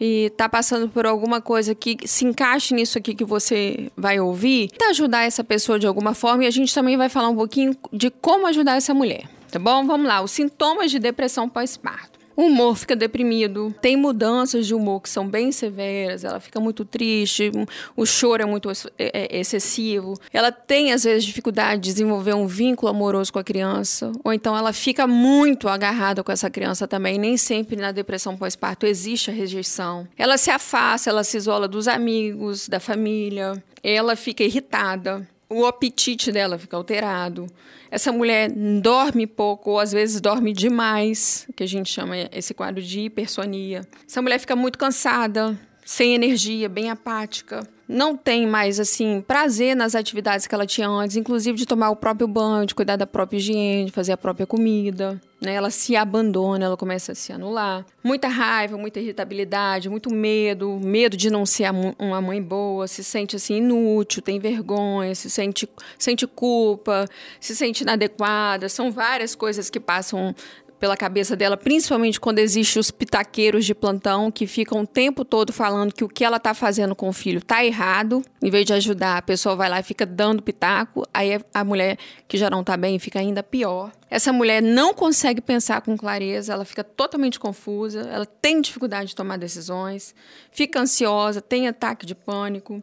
e 0.00 0.26
está 0.26 0.48
passando 0.48 0.88
por 0.88 1.04
alguma 1.06 1.42
coisa 1.42 1.74
que 1.74 1.96
se 2.06 2.24
encaixe 2.24 2.74
nisso 2.74 2.96
aqui 2.96 3.14
que 3.14 3.24
você 3.24 3.90
vai 3.96 4.18
ouvir, 4.18 4.70
ajudar 4.90 5.24
essa 5.24 5.44
pessoa 5.44 5.78
de 5.78 5.86
alguma 5.86 6.14
forma 6.14 6.44
e 6.44 6.46
a 6.46 6.50
gente 6.50 6.74
também 6.74 6.96
vai 6.96 7.08
falar 7.08 7.28
um 7.28 7.36
pouquinho 7.36 7.76
de 7.92 8.10
como 8.10 8.46
ajudar 8.46 8.76
essa 8.76 8.94
mulher. 8.94 9.28
Tá 9.50 9.58
bom? 9.58 9.86
Vamos 9.86 10.06
lá. 10.06 10.22
Os 10.22 10.30
sintomas 10.30 10.90
de 10.90 10.98
depressão 10.98 11.48
pós-parto. 11.48 12.20
O 12.40 12.44
humor 12.44 12.74
fica 12.74 12.96
deprimido, 12.96 13.74
tem 13.82 13.98
mudanças 13.98 14.66
de 14.66 14.74
humor 14.74 15.02
que 15.02 15.10
são 15.10 15.28
bem 15.28 15.52
severas, 15.52 16.24
ela 16.24 16.40
fica 16.40 16.58
muito 16.58 16.86
triste, 16.86 17.50
o 17.94 18.06
choro 18.06 18.42
é 18.42 18.46
muito 18.46 18.70
é, 18.70 19.36
é, 19.36 19.40
excessivo, 19.40 20.14
ela 20.32 20.50
tem 20.50 20.90
às 20.90 21.04
vezes 21.04 21.24
dificuldade 21.24 21.82
de 21.82 21.90
desenvolver 21.90 22.32
um 22.32 22.46
vínculo 22.46 22.90
amoroso 22.90 23.30
com 23.30 23.38
a 23.38 23.44
criança, 23.44 24.10
ou 24.24 24.32
então 24.32 24.56
ela 24.56 24.72
fica 24.72 25.06
muito 25.06 25.68
agarrada 25.68 26.24
com 26.24 26.32
essa 26.32 26.48
criança 26.48 26.88
também. 26.88 27.18
Nem 27.18 27.36
sempre 27.36 27.76
na 27.76 27.92
depressão 27.92 28.34
pós-parto 28.36 28.86
existe 28.86 29.30
a 29.30 29.34
rejeição. 29.34 30.08
Ela 30.16 30.38
se 30.38 30.50
afasta, 30.50 31.10
ela 31.10 31.24
se 31.24 31.36
isola 31.36 31.68
dos 31.68 31.88
amigos, 31.88 32.68
da 32.68 32.80
família, 32.80 33.62
ela 33.82 34.16
fica 34.16 34.42
irritada, 34.42 35.28
o 35.50 35.66
apetite 35.66 36.30
dela 36.30 36.56
fica 36.56 36.76
alterado. 36.76 37.46
Essa 37.90 38.12
mulher 38.12 38.50
dorme 38.80 39.26
pouco, 39.26 39.70
ou 39.70 39.80
às 39.80 39.90
vezes 39.90 40.20
dorme 40.20 40.52
demais, 40.52 41.46
que 41.56 41.64
a 41.64 41.66
gente 41.66 41.90
chama 41.90 42.16
esse 42.32 42.54
quadro 42.54 42.80
de 42.80 43.00
hipersonia. 43.00 43.82
Essa 44.08 44.22
mulher 44.22 44.38
fica 44.38 44.54
muito 44.54 44.78
cansada, 44.78 45.58
sem 45.90 46.14
energia, 46.14 46.68
bem 46.68 46.88
apática. 46.88 47.66
não 47.88 48.16
tem 48.16 48.46
mais 48.46 48.78
assim 48.78 49.20
prazer 49.20 49.74
nas 49.74 49.96
atividades 49.96 50.46
que 50.46 50.54
ela 50.54 50.64
tinha 50.64 50.88
antes, 50.88 51.16
inclusive 51.16 51.58
de 51.58 51.66
tomar 51.66 51.90
o 51.90 51.96
próprio 51.96 52.28
banho, 52.28 52.64
de 52.64 52.76
cuidar 52.76 52.94
da 52.94 53.08
própria 53.08 53.38
higiene, 53.38 53.86
de 53.86 53.90
fazer 53.90 54.12
a 54.12 54.16
própria 54.16 54.46
comida. 54.46 55.20
Né? 55.40 55.52
Ela 55.52 55.68
se 55.68 55.96
abandona, 55.96 56.64
ela 56.64 56.76
começa 56.76 57.10
a 57.10 57.14
se 57.16 57.32
anular. 57.32 57.84
Muita 58.04 58.28
raiva, 58.28 58.78
muita 58.78 59.00
irritabilidade, 59.00 59.88
muito 59.88 60.14
medo, 60.14 60.78
medo 60.80 61.16
de 61.16 61.28
não 61.28 61.44
ser 61.44 61.68
uma 61.98 62.20
mãe 62.20 62.40
boa, 62.40 62.86
se 62.86 63.02
sente 63.02 63.34
assim 63.34 63.56
inútil, 63.56 64.22
tem 64.22 64.38
vergonha, 64.38 65.12
se 65.16 65.28
sente, 65.28 65.68
sente 65.98 66.24
culpa, 66.24 67.06
se 67.40 67.56
sente 67.56 67.82
inadequada. 67.82 68.68
São 68.68 68.92
várias 68.92 69.34
coisas 69.34 69.68
que 69.68 69.80
passam 69.80 70.32
pela 70.80 70.96
cabeça 70.96 71.36
dela, 71.36 71.58
principalmente 71.58 72.18
quando 72.18 72.38
existem 72.38 72.80
os 72.80 72.90
pitaqueiros 72.90 73.66
de 73.66 73.74
plantão 73.74 74.30
que 74.30 74.46
ficam 74.46 74.80
o 74.80 74.86
tempo 74.86 75.24
todo 75.24 75.52
falando 75.52 75.92
que 75.92 76.02
o 76.02 76.08
que 76.08 76.24
ela 76.24 76.38
está 76.38 76.54
fazendo 76.54 76.96
com 76.96 77.10
o 77.10 77.12
filho 77.12 77.38
está 77.38 77.62
errado. 77.62 78.22
Em 78.42 78.50
vez 78.50 78.64
de 78.64 78.72
ajudar, 78.72 79.18
a 79.18 79.22
pessoa 79.22 79.54
vai 79.54 79.68
lá 79.68 79.78
e 79.78 79.82
fica 79.82 80.06
dando 80.06 80.42
pitaco. 80.42 81.06
Aí 81.12 81.38
a 81.52 81.62
mulher 81.62 81.98
que 82.26 82.38
já 82.38 82.48
não 82.48 82.62
está 82.62 82.78
bem 82.78 82.98
fica 82.98 83.18
ainda 83.18 83.42
pior. 83.42 83.92
Essa 84.10 84.32
mulher 84.32 84.60
não 84.60 84.92
consegue 84.92 85.40
pensar 85.40 85.80
com 85.82 85.96
clareza, 85.96 86.52
ela 86.52 86.64
fica 86.64 86.82
totalmente 86.82 87.38
confusa, 87.38 88.00
ela 88.00 88.26
tem 88.26 88.60
dificuldade 88.60 89.10
de 89.10 89.16
tomar 89.16 89.38
decisões, 89.38 90.14
fica 90.50 90.80
ansiosa, 90.80 91.40
tem 91.40 91.68
ataque 91.68 92.04
de 92.04 92.14
pânico. 92.14 92.82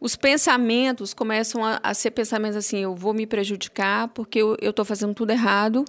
Os 0.00 0.14
pensamentos 0.14 1.12
começam 1.12 1.64
a, 1.64 1.80
a 1.82 1.92
ser 1.92 2.12
pensamentos 2.12 2.56
assim: 2.56 2.78
eu 2.78 2.94
vou 2.94 3.12
me 3.12 3.26
prejudicar 3.26 4.06
porque 4.08 4.38
eu 4.38 4.56
estou 4.62 4.84
fazendo 4.84 5.14
tudo 5.14 5.32
errado, 5.32 5.84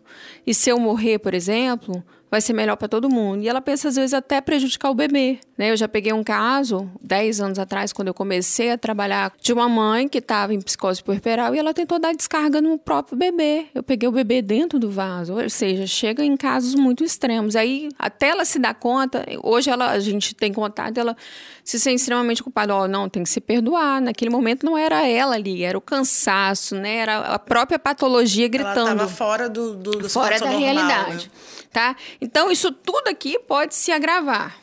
e 0.45 0.53
se 0.53 0.71
eu 0.71 0.79
morrer, 0.79 1.19
por 1.19 1.35
exemplo, 1.35 2.03
vai 2.29 2.41
ser 2.41 2.53
melhor 2.53 2.75
para 2.75 2.87
todo 2.87 3.09
mundo. 3.09 3.43
E 3.43 3.49
ela 3.49 3.61
pensa, 3.61 3.87
às 3.87 3.95
vezes, 3.95 4.13
até 4.13 4.39
prejudicar 4.39 4.91
o 4.91 4.93
bebê. 4.93 5.39
Né? 5.57 5.71
Eu 5.71 5.77
já 5.77 5.87
peguei 5.87 6.13
um 6.13 6.23
caso, 6.23 6.89
10 7.01 7.41
anos 7.41 7.59
atrás, 7.59 7.91
quando 7.91 8.09
eu 8.09 8.13
comecei 8.13 8.71
a 8.71 8.77
trabalhar, 8.77 9.33
de 9.41 9.51
uma 9.51 9.67
mãe 9.67 10.07
que 10.07 10.19
estava 10.19 10.53
em 10.53 10.61
psicose 10.61 11.03
puerperal 11.03 11.55
e 11.55 11.59
ela 11.59 11.73
tentou 11.73 11.99
dar 11.99 12.13
descarga 12.13 12.61
no 12.61 12.77
próprio 12.77 13.17
bebê. 13.17 13.65
Eu 13.73 13.81
peguei 13.81 14.07
o 14.07 14.11
bebê 14.11 14.41
dentro 14.41 14.77
do 14.77 14.91
vaso. 14.91 15.33
Ou 15.33 15.49
seja, 15.49 15.87
chega 15.87 16.23
em 16.23 16.37
casos 16.37 16.75
muito 16.75 17.03
extremos. 17.03 17.55
Aí, 17.55 17.89
até 17.97 18.29
ela 18.29 18.45
se 18.45 18.59
dar 18.59 18.75
conta, 18.75 19.25
hoje 19.43 19.69
ela, 19.69 19.91
a 19.91 19.99
gente 19.99 20.35
tem 20.35 20.53
contato, 20.53 20.97
ela 20.97 21.17
se 21.63 21.79
sente 21.79 21.97
extremamente 21.97 22.43
culpada. 22.43 22.75
Oh, 22.75 22.87
não, 22.87 23.09
tem 23.09 23.23
que 23.23 23.29
se 23.29 23.41
perdoar. 23.41 24.01
Naquele 24.01 24.29
momento 24.29 24.65
não 24.65 24.77
era 24.77 25.07
ela 25.07 25.35
ali, 25.35 25.63
era 25.63 25.77
o 25.77 25.81
cansaço, 25.81 26.75
né? 26.75 26.97
Era 26.97 27.19
a 27.19 27.39
própria 27.39 27.79
patologia 27.79 28.47
gritando. 28.47 28.79
Ela 28.79 28.91
estava 28.91 29.07
fora 29.07 29.49
do, 29.49 29.75
do, 29.75 29.91
do 29.91 30.09
Fora 30.09 30.39
da 30.39 30.45
normal, 30.45 30.61
realidade. 30.61 31.25
Né? 31.25 31.58
Tá? 31.71 31.95
Então, 32.19 32.51
isso 32.51 32.71
tudo 32.71 33.07
aqui 33.07 33.39
pode 33.39 33.75
se 33.75 33.91
agravar. 33.91 34.57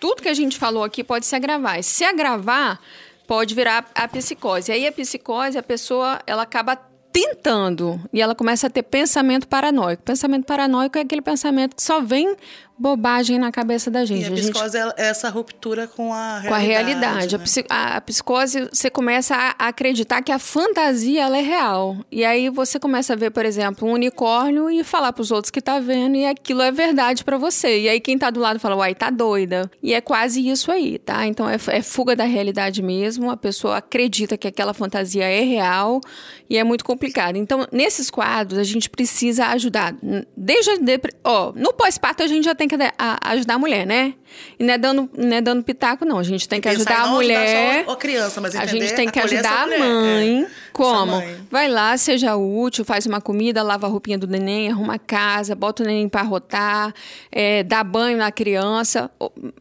Tudo 0.00 0.22
que 0.22 0.28
a 0.28 0.34
gente 0.34 0.58
falou 0.58 0.84
aqui 0.84 1.04
pode 1.04 1.26
se 1.26 1.36
agravar. 1.36 1.78
E 1.78 1.82
se 1.82 2.04
agravar, 2.04 2.80
pode 3.26 3.54
virar 3.54 3.90
a 3.94 4.08
psicose. 4.08 4.72
Aí 4.72 4.86
a 4.86 4.92
psicose, 4.92 5.56
a 5.56 5.62
pessoa, 5.62 6.20
ela 6.26 6.42
acaba 6.42 6.76
tentando 7.12 8.00
e 8.12 8.22
ela 8.22 8.34
começa 8.34 8.66
a 8.66 8.70
ter 8.70 8.82
pensamento 8.82 9.46
paranoico. 9.46 10.02
Pensamento 10.02 10.46
paranoico 10.46 10.96
é 10.98 11.02
aquele 11.02 11.20
pensamento 11.20 11.76
que 11.76 11.82
só 11.82 12.00
vem 12.00 12.34
bobagem 12.78 13.38
na 13.38 13.52
cabeça 13.52 13.90
da 13.90 14.04
gente. 14.04 14.24
E 14.24 14.26
a 14.26 14.30
psicose 14.32 14.78
a 14.78 14.86
gente... 14.86 15.00
é 15.00 15.06
essa 15.06 15.28
ruptura 15.28 15.86
com 15.86 16.12
a 16.12 16.38
realidade. 16.38 16.48
Com 16.48 16.54
a 16.54 16.58
realidade. 16.58 17.38
Né? 17.38 17.64
A, 17.68 18.00
psicose, 18.00 18.68
você 18.72 18.90
começa 18.90 19.34
a 19.34 19.68
acreditar 19.68 20.22
que 20.22 20.32
a 20.32 20.38
fantasia 20.38 21.22
ela 21.22 21.38
é 21.38 21.42
real. 21.42 21.96
E 22.10 22.24
aí 22.24 22.48
você 22.48 22.78
começa 22.78 23.12
a 23.12 23.16
ver, 23.16 23.30
por 23.30 23.44
exemplo, 23.44 23.88
um 23.88 23.92
unicórnio 23.92 24.70
e 24.70 24.82
falar 24.82 25.12
para 25.12 25.22
os 25.22 25.30
outros 25.30 25.50
que 25.50 25.60
tá 25.60 25.78
vendo 25.78 26.16
e 26.16 26.26
aquilo 26.26 26.62
é 26.62 26.72
verdade 26.72 27.24
para 27.24 27.38
você. 27.38 27.80
E 27.80 27.88
aí 27.88 28.00
quem 28.00 28.18
tá 28.18 28.30
do 28.30 28.40
lado 28.40 28.58
fala, 28.58 28.76
uai, 28.76 28.94
tá 28.94 29.10
doida. 29.10 29.70
E 29.82 29.94
é 29.94 30.00
quase 30.00 30.46
isso 30.46 30.70
aí, 30.70 30.98
tá? 30.98 31.26
Então 31.26 31.48
é, 31.48 31.56
é 31.68 31.82
fuga 31.82 32.16
da 32.16 32.24
realidade 32.24 32.82
mesmo. 32.82 33.30
A 33.30 33.36
pessoa 33.36 33.76
acredita 33.76 34.36
que 34.36 34.48
aquela 34.48 34.74
fantasia 34.74 35.24
é 35.24 35.40
real 35.40 36.00
e 36.48 36.58
é 36.58 36.64
muito 36.64 36.84
complicado. 36.84 37.36
Então, 37.36 37.66
nesses 37.70 38.10
quadros, 38.10 38.58
a 38.58 38.64
gente 38.64 38.90
precisa 38.90 39.46
ajudar. 39.46 39.94
Desde 40.36 40.70
a 40.70 40.76
ó, 41.24 41.52
no 41.54 41.72
pós-parto 41.72 42.22
a 42.22 42.26
gente 42.26 42.44
já 42.44 42.54
tem 42.54 42.61
que 42.68 42.76
ajudar 43.22 43.54
a 43.54 43.58
mulher, 43.58 43.86
né? 43.86 44.14
E 44.58 44.64
não 44.64 44.74
é 44.74 44.78
dando, 44.78 45.10
não 45.16 45.36
é 45.36 45.40
dando 45.40 45.62
pitaco, 45.62 46.04
não. 46.04 46.18
A 46.18 46.22
gente 46.22 46.48
tem 46.48 46.60
que 46.60 46.68
ajudar 46.68 47.02
a 47.02 47.06
mulher. 47.08 47.84
Só 47.84 47.92
a 47.92 47.96
criança, 47.96 48.40
mas 48.40 48.56
a 48.56 48.64
gente 48.66 48.94
tem 48.94 49.08
que 49.08 49.18
ajudar 49.18 49.64
a 49.64 49.66
mãe. 49.66 50.44
É. 50.44 50.50
Como? 50.72 51.12
Mãe. 51.12 51.36
Vai 51.50 51.68
lá, 51.68 51.96
seja 51.96 52.34
útil, 52.36 52.84
faz 52.84 53.06
uma 53.06 53.20
comida, 53.20 53.62
lava 53.62 53.86
a 53.86 53.90
roupinha 53.90 54.18
do 54.18 54.26
neném, 54.26 54.70
arruma 54.70 54.94
a 54.94 54.98
casa, 54.98 55.54
bota 55.54 55.82
o 55.82 55.86
neném 55.86 56.08
para 56.08 56.22
rotar, 56.22 56.94
é, 57.30 57.62
dá 57.62 57.84
banho 57.84 58.16
na 58.16 58.32
criança. 58.32 59.10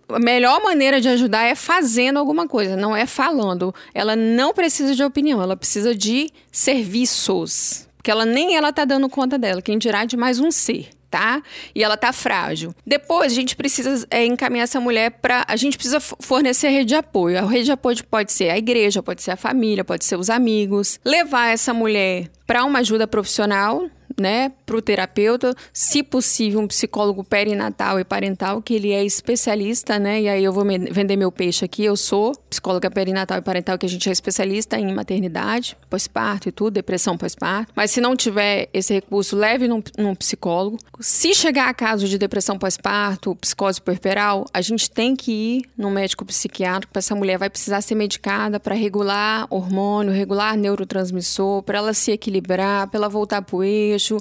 A 0.09 0.19
melhor 0.19 0.61
maneira 0.63 1.01
de 1.01 1.09
ajudar 1.09 1.43
é 1.43 1.55
fazendo 1.55 2.17
alguma 2.17 2.47
coisa, 2.47 2.75
não 2.75 2.95
é 2.95 3.05
falando. 3.05 3.73
Ela 3.93 4.15
não 4.15 4.53
precisa 4.53 4.95
de 4.95 5.03
opinião, 5.03 5.41
ela 5.41 5.57
precisa 5.57 5.93
de 5.93 6.29
serviços. 6.51 7.87
Porque 7.97 8.09
ela 8.09 8.25
nem 8.25 8.55
ela 8.55 8.73
tá 8.73 8.85
dando 8.85 9.07
conta 9.09 9.37
dela, 9.37 9.61
quem 9.61 9.77
dirá 9.77 10.05
de 10.05 10.17
mais 10.17 10.39
um 10.39 10.49
ser 10.49 10.89
tá? 11.11 11.43
E 11.75 11.83
ela 11.83 11.97
tá 11.97 12.13
frágil. 12.13 12.73
Depois 12.87 13.33
a 13.33 13.35
gente 13.35 13.55
precisa 13.55 14.07
é, 14.09 14.25
encaminhar 14.25 14.63
essa 14.63 14.79
mulher 14.79 15.11
para 15.11 15.43
a 15.47 15.55
gente 15.57 15.77
precisa 15.77 15.99
fornecer 15.99 16.69
rede 16.69 16.85
de 16.85 16.95
apoio. 16.95 17.37
A 17.37 17.41
rede 17.41 17.65
de 17.65 17.71
apoio 17.71 17.97
pode 18.09 18.31
ser 18.31 18.49
a 18.49 18.57
igreja, 18.57 19.03
pode 19.03 19.21
ser 19.21 19.31
a 19.31 19.35
família, 19.35 19.83
pode 19.83 20.05
ser 20.05 20.17
os 20.17 20.29
amigos. 20.29 20.99
Levar 21.03 21.49
essa 21.49 21.73
mulher 21.73 22.29
para 22.47 22.63
uma 22.63 22.79
ajuda 22.79 23.05
profissional, 23.05 23.89
né, 24.19 24.51
para 24.65 24.75
o 24.75 24.81
terapeuta, 24.81 25.55
se 25.73 26.03
possível, 26.03 26.59
um 26.59 26.67
psicólogo 26.67 27.23
perinatal 27.23 27.99
e 27.99 28.03
parental, 28.03 28.61
que 28.61 28.73
ele 28.73 28.91
é 28.91 29.03
especialista, 29.03 29.99
né, 29.99 30.21
e 30.21 30.29
aí 30.29 30.43
eu 30.43 30.53
vou 30.53 30.65
vender 30.65 31.15
meu 31.15 31.31
peixe 31.31 31.65
aqui, 31.65 31.83
eu 31.83 31.95
sou 31.95 32.33
psicóloga 32.49 32.89
perinatal 32.89 33.37
e 33.37 33.41
parental, 33.41 33.77
que 33.77 33.85
a 33.85 33.89
gente 33.89 34.07
é 34.09 34.11
especialista 34.11 34.77
em 34.77 34.93
maternidade, 34.93 35.77
pós-parto 35.89 36.49
e 36.49 36.51
tudo, 36.51 36.71
depressão 36.71 37.17
pós-parto, 37.17 37.71
mas 37.75 37.91
se 37.91 38.01
não 38.01 38.15
tiver 38.15 38.69
esse 38.73 38.93
recurso, 38.93 39.35
leve 39.35 39.67
num, 39.67 39.81
num 39.97 40.15
psicólogo. 40.15 40.77
Se 40.99 41.33
chegar 41.33 41.69
a 41.69 41.73
caso 41.73 42.07
de 42.07 42.17
depressão 42.17 42.57
pós-parto, 42.57 43.35
psicose 43.35 43.81
puerperal, 43.81 44.45
a 44.53 44.61
gente 44.61 44.89
tem 44.89 45.15
que 45.15 45.31
ir 45.31 45.65
no 45.77 45.89
médico 45.89 46.25
psiquiátrico, 46.25 46.97
essa 46.97 47.15
mulher 47.15 47.37
vai 47.37 47.49
precisar 47.49 47.81
ser 47.81 47.95
medicada 47.95 48.59
para 48.59 48.75
regular 48.75 49.47
hormônio, 49.49 50.13
regular 50.13 50.57
neurotransmissor, 50.57 51.63
para 51.63 51.77
ela 51.77 51.93
se 51.93 52.11
equilibrar, 52.11 52.87
para 52.87 52.97
ela 52.97 53.09
voltar 53.09 53.41
para 53.41 53.55
o 53.55 53.63
eixo, 53.63 54.10
eixo, 54.11 54.17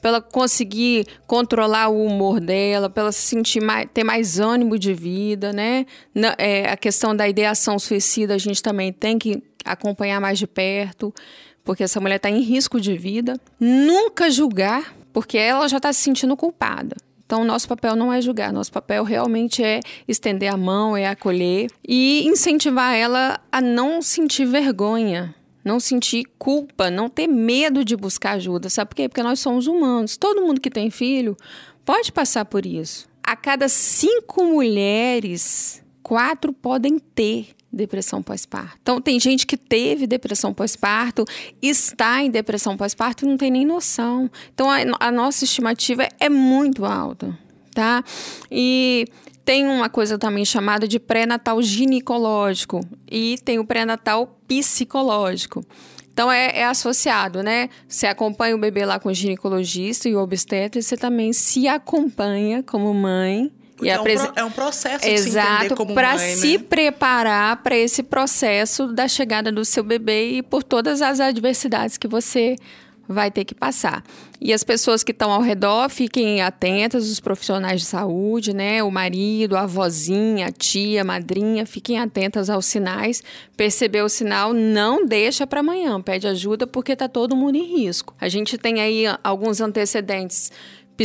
para 0.00 0.10
ela 0.10 0.20
conseguir 0.20 1.06
controlar 1.26 1.88
o 1.88 2.04
humor 2.04 2.40
dela, 2.40 2.90
para 2.90 3.04
ela 3.04 3.12
se 3.12 3.22
sentir 3.22 3.60
mais, 3.60 3.88
ter 3.92 4.04
mais 4.04 4.38
ânimo 4.38 4.78
de 4.78 4.92
vida, 4.92 5.52
né? 5.52 5.86
Na, 6.14 6.34
é, 6.38 6.70
a 6.70 6.76
questão 6.76 7.14
da 7.14 7.28
ideação 7.28 7.78
suicida 7.78 8.34
a 8.34 8.38
gente 8.38 8.62
também 8.62 8.92
tem 8.92 9.18
que 9.18 9.42
acompanhar 9.64 10.20
mais 10.20 10.38
de 10.38 10.46
perto, 10.46 11.14
porque 11.64 11.84
essa 11.84 12.00
mulher 12.00 12.16
está 12.16 12.30
em 12.30 12.40
risco 12.40 12.80
de 12.80 12.96
vida. 12.96 13.38
Nunca 13.60 14.30
julgar, 14.30 14.94
porque 15.12 15.38
ela 15.38 15.68
já 15.68 15.76
está 15.76 15.92
se 15.92 16.00
sentindo 16.00 16.36
culpada. 16.36 16.96
Então, 17.24 17.44
nosso 17.44 17.66
papel 17.66 17.96
não 17.96 18.12
é 18.12 18.20
julgar, 18.20 18.52
nosso 18.52 18.70
papel 18.70 19.04
realmente 19.04 19.64
é 19.64 19.80
estender 20.06 20.52
a 20.52 20.56
mão, 20.56 20.94
é 20.94 21.06
acolher 21.06 21.70
e 21.86 22.26
incentivar 22.26 22.94
ela 22.94 23.40
a 23.50 23.58
não 23.58 24.02
sentir 24.02 24.44
vergonha 24.44 25.34
não 25.64 25.78
sentir 25.78 26.24
culpa, 26.38 26.90
não 26.90 27.08
ter 27.08 27.26
medo 27.26 27.84
de 27.84 27.96
buscar 27.96 28.32
ajuda. 28.32 28.68
Sabe 28.68 28.90
por 28.90 28.96
quê? 28.96 29.08
Porque 29.08 29.22
nós 29.22 29.40
somos 29.40 29.66
humanos. 29.66 30.16
Todo 30.16 30.42
mundo 30.42 30.60
que 30.60 30.70
tem 30.70 30.90
filho 30.90 31.36
pode 31.84 32.12
passar 32.12 32.44
por 32.44 32.66
isso. 32.66 33.08
A 33.22 33.36
cada 33.36 33.68
cinco 33.68 34.44
mulheres, 34.44 35.82
quatro 36.02 36.52
podem 36.52 36.98
ter 36.98 37.48
depressão 37.72 38.22
pós-parto. 38.22 38.78
Então, 38.82 39.00
tem 39.00 39.18
gente 39.18 39.46
que 39.46 39.56
teve 39.56 40.06
depressão 40.06 40.52
pós-parto, 40.52 41.24
está 41.62 42.22
em 42.22 42.30
depressão 42.30 42.76
pós-parto 42.76 43.24
e 43.24 43.28
não 43.28 43.36
tem 43.36 43.50
nem 43.50 43.64
noção. 43.64 44.30
Então, 44.52 44.68
a, 44.68 44.78
a 45.00 45.10
nossa 45.10 45.44
estimativa 45.44 46.06
é 46.20 46.28
muito 46.28 46.84
alta, 46.84 47.36
tá? 47.72 48.04
E 48.50 49.06
tem 49.44 49.66
uma 49.66 49.88
coisa 49.88 50.18
também 50.18 50.44
chamada 50.44 50.86
de 50.86 50.98
pré-natal 50.98 51.60
ginecológico 51.62 52.80
e 53.10 53.38
tem 53.44 53.58
o 53.58 53.64
pré-natal 53.64 54.38
psicológico. 54.46 55.64
Então 56.12 56.30
é, 56.30 56.60
é, 56.60 56.64
associado, 56.64 57.42
né? 57.42 57.70
Você 57.88 58.06
acompanha 58.06 58.54
o 58.54 58.58
bebê 58.58 58.84
lá 58.84 59.00
com 59.00 59.08
o 59.08 59.14
ginecologista 59.14 60.08
e 60.08 60.14
o 60.14 60.20
obstetra, 60.20 60.78
e 60.78 60.82
você 60.82 60.96
também 60.96 61.32
se 61.32 61.66
acompanha 61.66 62.62
como 62.62 62.92
mãe. 62.92 63.50
E 63.80 63.88
é, 63.88 63.98
um 63.98 64.04
pro, 64.04 64.32
é 64.36 64.44
um 64.44 64.50
processo 64.50 65.08
Exato, 65.08 65.86
para 65.86 66.16
se 66.18 66.58
né? 66.58 66.64
preparar 66.68 67.62
para 67.62 67.76
esse 67.76 68.02
processo 68.02 68.86
da 68.88 69.08
chegada 69.08 69.50
do 69.50 69.64
seu 69.64 69.82
bebê 69.82 70.32
e 70.32 70.42
por 70.42 70.62
todas 70.62 71.02
as 71.02 71.18
adversidades 71.18 71.96
que 71.96 72.06
você 72.06 72.56
vai 73.08 73.30
ter 73.30 73.44
que 73.44 73.54
passar. 73.54 74.02
E 74.40 74.52
as 74.52 74.64
pessoas 74.64 75.04
que 75.04 75.12
estão 75.12 75.30
ao 75.30 75.40
redor 75.40 75.88
fiquem 75.88 76.40
atentas, 76.40 77.08
os 77.08 77.20
profissionais 77.20 77.80
de 77.80 77.86
saúde, 77.86 78.52
né? 78.52 78.82
O 78.82 78.90
marido, 78.90 79.56
a 79.56 79.62
avózinha, 79.62 80.46
a 80.46 80.52
tia, 80.52 81.02
a 81.02 81.04
madrinha, 81.04 81.64
fiquem 81.64 81.98
atentas 81.98 82.50
aos 82.50 82.66
sinais. 82.66 83.22
Perceber 83.56 84.02
o 84.02 84.08
sinal, 84.08 84.52
não 84.52 85.06
deixa 85.06 85.46
para 85.46 85.60
amanhã, 85.60 86.00
pede 86.00 86.26
ajuda 86.26 86.66
porque 86.66 86.92
está 86.92 87.08
todo 87.08 87.36
mundo 87.36 87.56
em 87.56 87.76
risco. 87.76 88.14
A 88.20 88.28
gente 88.28 88.58
tem 88.58 88.80
aí 88.80 89.04
alguns 89.22 89.60
antecedentes 89.60 90.50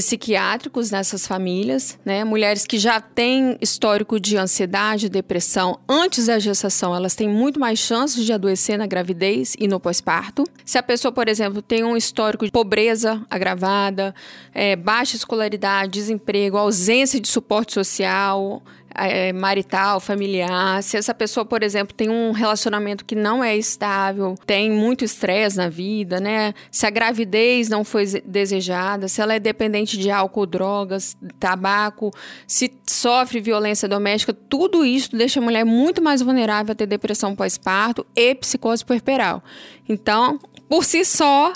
psiquiátricos 0.06 0.92
nessas 0.92 1.26
famílias, 1.28 1.98
né? 2.06 2.24
Mulheres 2.24 2.66
que 2.66 2.78
já 2.78 3.00
têm 3.00 3.58
histórico 3.62 4.20
de 4.20 4.38
ansiedade, 4.38 5.10
depressão 5.10 5.80
antes 5.88 6.28
da 6.28 6.40
gestação, 6.40 6.96
elas 6.96 7.16
têm 7.16 7.30
muito 7.30 7.60
mais 7.60 7.80
chances 7.80 8.26
de 8.26 8.34
adoecer 8.34 8.78
na 8.78 8.88
gravidez 8.88 9.56
e 9.60 9.68
no 9.68 9.80
pós-parto. 9.80 10.44
Se 10.66 10.78
a 10.78 10.84
pessoa, 10.84 11.12
por 11.12 11.28
exemplo, 11.28 11.62
tem 11.62 11.84
um 11.84 11.96
histórico 11.98 12.46
de 12.46 12.52
pobreza 12.52 13.26
agravada, 13.30 14.14
é, 14.54 14.76
baixa 14.76 15.16
escolaridade, 15.16 15.92
desemprego, 15.92 16.58
ausência 16.58 17.20
de 17.20 17.28
suporte 17.28 17.74
social, 17.74 18.62
é, 18.98 19.32
marital, 19.32 20.00
familiar, 20.00 20.82
se 20.82 20.98
essa 20.98 21.14
pessoa, 21.14 21.46
por 21.46 21.62
exemplo, 21.62 21.94
tem 21.94 22.10
um 22.10 22.32
relacionamento 22.32 23.06
que 23.06 23.16
não 23.16 23.44
é 23.44 23.56
estável, 23.56 24.36
tem 24.46 24.72
muito 24.72 25.06
estresse 25.06 25.58
na 25.58 25.70
vida, 25.70 26.20
né? 26.20 26.54
Se 26.72 26.86
a 26.86 26.90
gravidez 26.90 27.70
não 27.70 27.84
foi 27.84 28.06
desejada, 28.26 29.08
se 29.08 29.22
ela 29.22 29.34
é 29.36 29.40
dependente 29.40 29.98
de 29.98 30.10
álcool, 30.10 30.46
drogas, 30.46 31.16
tabaco, 31.40 32.12
se 32.48 32.74
sofre 32.86 33.40
violência 33.40 33.88
doméstica, 33.88 34.34
tudo 34.34 34.84
isso 34.84 35.16
deixa 35.16 35.40
a 35.40 35.44
mulher 35.44 35.64
muito 35.64 36.02
mais 36.02 36.22
vulnerável 36.22 36.72
a 36.72 36.76
ter 36.76 36.88
depressão 36.88 37.36
pós-parto 37.36 38.06
e 38.16 38.34
psicose 38.36 38.84
puerperal. 38.84 39.44
Então, 39.88 40.40
por 40.68 40.84
si 40.84 41.06
só, 41.06 41.54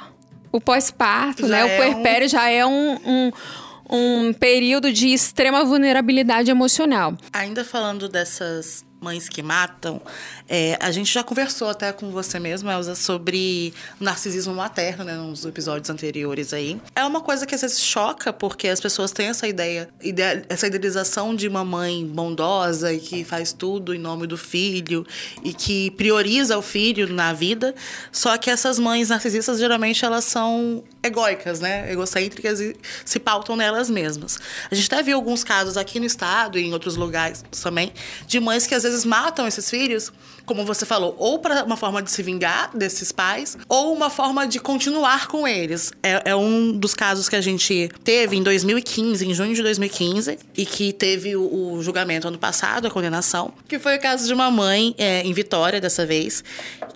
o 0.52 0.60
pós-parto, 0.60 1.48
né? 1.48 1.62
É 1.62 1.66
o 1.66 1.78
puerpério 1.78 2.26
um... 2.26 2.30
já 2.30 2.50
é 2.50 2.66
um, 2.66 2.98
um 3.06 3.32
um 3.92 4.32
período 4.32 4.92
de 4.92 5.10
extrema 5.10 5.66
vulnerabilidade 5.66 6.50
emocional. 6.50 7.18
Ainda 7.34 7.66
falando 7.66 8.08
dessas 8.08 8.86
mães 9.01 9.27
que 9.27 9.41
matam, 9.41 10.00
é, 10.48 10.77
a 10.79 10.91
gente 10.91 11.12
já 11.12 11.24
conversou 11.24 11.67
até 11.67 11.91
com 11.91 12.12
você 12.12 12.39
mesma, 12.39 12.72
Elza, 12.72 12.93
sobre 12.93 13.74
narcisismo 14.00 14.53
materno, 14.53 15.03
né, 15.03 15.15
nos 15.15 15.43
episódios 15.43 15.89
anteriores 15.89 16.53
aí. 16.53 16.79
É 16.96 17.03
uma 17.03 17.20
coisa 17.20 17.48
que 17.48 17.55
às 17.55 17.62
vezes 17.62 17.79
choca, 17.79 18.31
porque 18.31 18.67
as 18.67 18.79
pessoas 18.79 19.12
têm 19.12 19.27
essa 19.27 19.48
ideia, 19.48 19.89
ideia, 20.03 20.46
essa 20.48 20.67
idealização 20.67 21.36
de 21.36 21.48
uma 21.48 21.65
mãe 21.65 22.05
bondosa 22.05 22.93
e 22.93 23.00
que 23.00 23.24
faz 23.24 23.51
tudo 23.51 23.91
em 23.96 23.98
nome 23.98 24.27
do 24.27 24.38
filho 24.38 25.03
e 25.43 25.51
que 25.51 25.89
prioriza 25.91 26.55
o 26.55 26.62
filho 26.62 27.12
na 27.12 27.34
vida. 27.34 27.74
Só 28.12 28.38
que 28.38 28.51
essas 28.51 28.77
mães 28.77 29.10
narcisistas, 29.10 29.58
geralmente, 29.58 30.05
elas 30.05 30.25
são 30.25 30.84
egóicas, 31.01 31.60
né, 31.60 31.91
egocêntricas 31.91 32.60
e 32.60 32.75
se 33.03 33.20
pautam 33.20 33.55
nelas 33.55 33.89
mesmas. 33.89 34.38
A 34.70 34.75
gente 34.75 34.86
até 34.93 35.01
viu 35.01 35.15
alguns 35.15 35.43
casos 35.43 35.75
aqui 35.75 36.00
no 36.00 36.05
estado 36.05 36.60
e 36.60 36.67
em 36.67 36.74
outros 36.74 36.96
lugares 36.96 37.43
também, 37.63 37.91
de 38.27 38.39
mães 38.39 38.67
que 38.67 38.75
às 38.75 38.84
vezes 38.84 38.91
vezes 38.92 39.06
matam 39.06 39.48
esses 39.48 39.70
filhos, 39.70 40.12
como 40.46 40.66
você 40.66 40.86
falou, 40.86 41.16
ou 41.18 41.40
para 41.40 41.64
uma 41.64 41.78
forma 41.78 42.02
de 42.02 42.12
se 42.12 42.22
vingar 42.22 42.76
desses 42.76 43.12
pais, 43.12 43.58
ou 43.68 43.94
uma 43.94 44.10
forma 44.10 44.48
de 44.48 44.60
continuar 44.60 45.28
com 45.28 45.48
eles. 45.48 45.92
É, 46.04 46.32
é, 46.32 46.36
um 46.36 46.72
dos 46.72 46.94
casos 46.94 47.30
que 47.30 47.36
a 47.36 47.42
gente 47.42 47.90
teve 48.04 48.36
em 48.36 48.44
2015, 48.44 49.26
em 49.26 49.34
junho 49.34 49.56
de 49.56 49.62
2015, 49.62 50.38
e 50.56 50.66
que 50.66 50.94
teve 50.94 51.36
o, 51.36 51.74
o 51.74 51.84
julgamento 51.84 52.28
ano 52.28 52.38
passado, 52.38 52.88
a 52.88 52.92
condenação, 52.92 53.54
que 53.68 53.80
foi 53.80 53.98
o 53.98 54.02
caso 54.02 54.28
de 54.28 54.34
uma 54.34 54.52
mãe 54.52 54.94
é, 54.98 55.22
em 55.22 55.34
Vitória, 55.34 55.80
dessa 55.80 56.06
vez, 56.06 56.44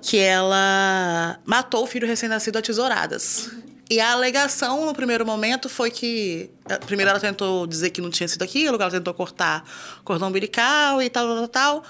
que 0.01 0.17
ela 0.17 1.39
matou 1.45 1.83
o 1.83 1.87
filho 1.87 2.07
recém-nascido 2.07 2.57
a 2.57 2.61
tesouradas. 2.61 3.49
E 3.89 3.99
a 3.99 4.13
alegação 4.13 4.85
no 4.85 4.93
primeiro 4.93 5.25
momento 5.25 5.69
foi 5.69 5.91
que. 5.91 6.49
Eh, 6.67 6.77
primeiro 6.79 7.11
ela 7.11 7.19
tentou 7.19 7.67
dizer 7.67 7.91
que 7.91 8.01
não 8.01 8.09
tinha 8.09 8.27
sido 8.27 8.41
aquilo, 8.41 8.81
ela 8.81 8.89
tentou 8.89 9.13
cortar 9.13 9.63
cordão 10.03 10.29
umbilical 10.29 11.01
e 11.01 11.09
tal, 11.09 11.27
tal, 11.27 11.47
tal. 11.47 11.83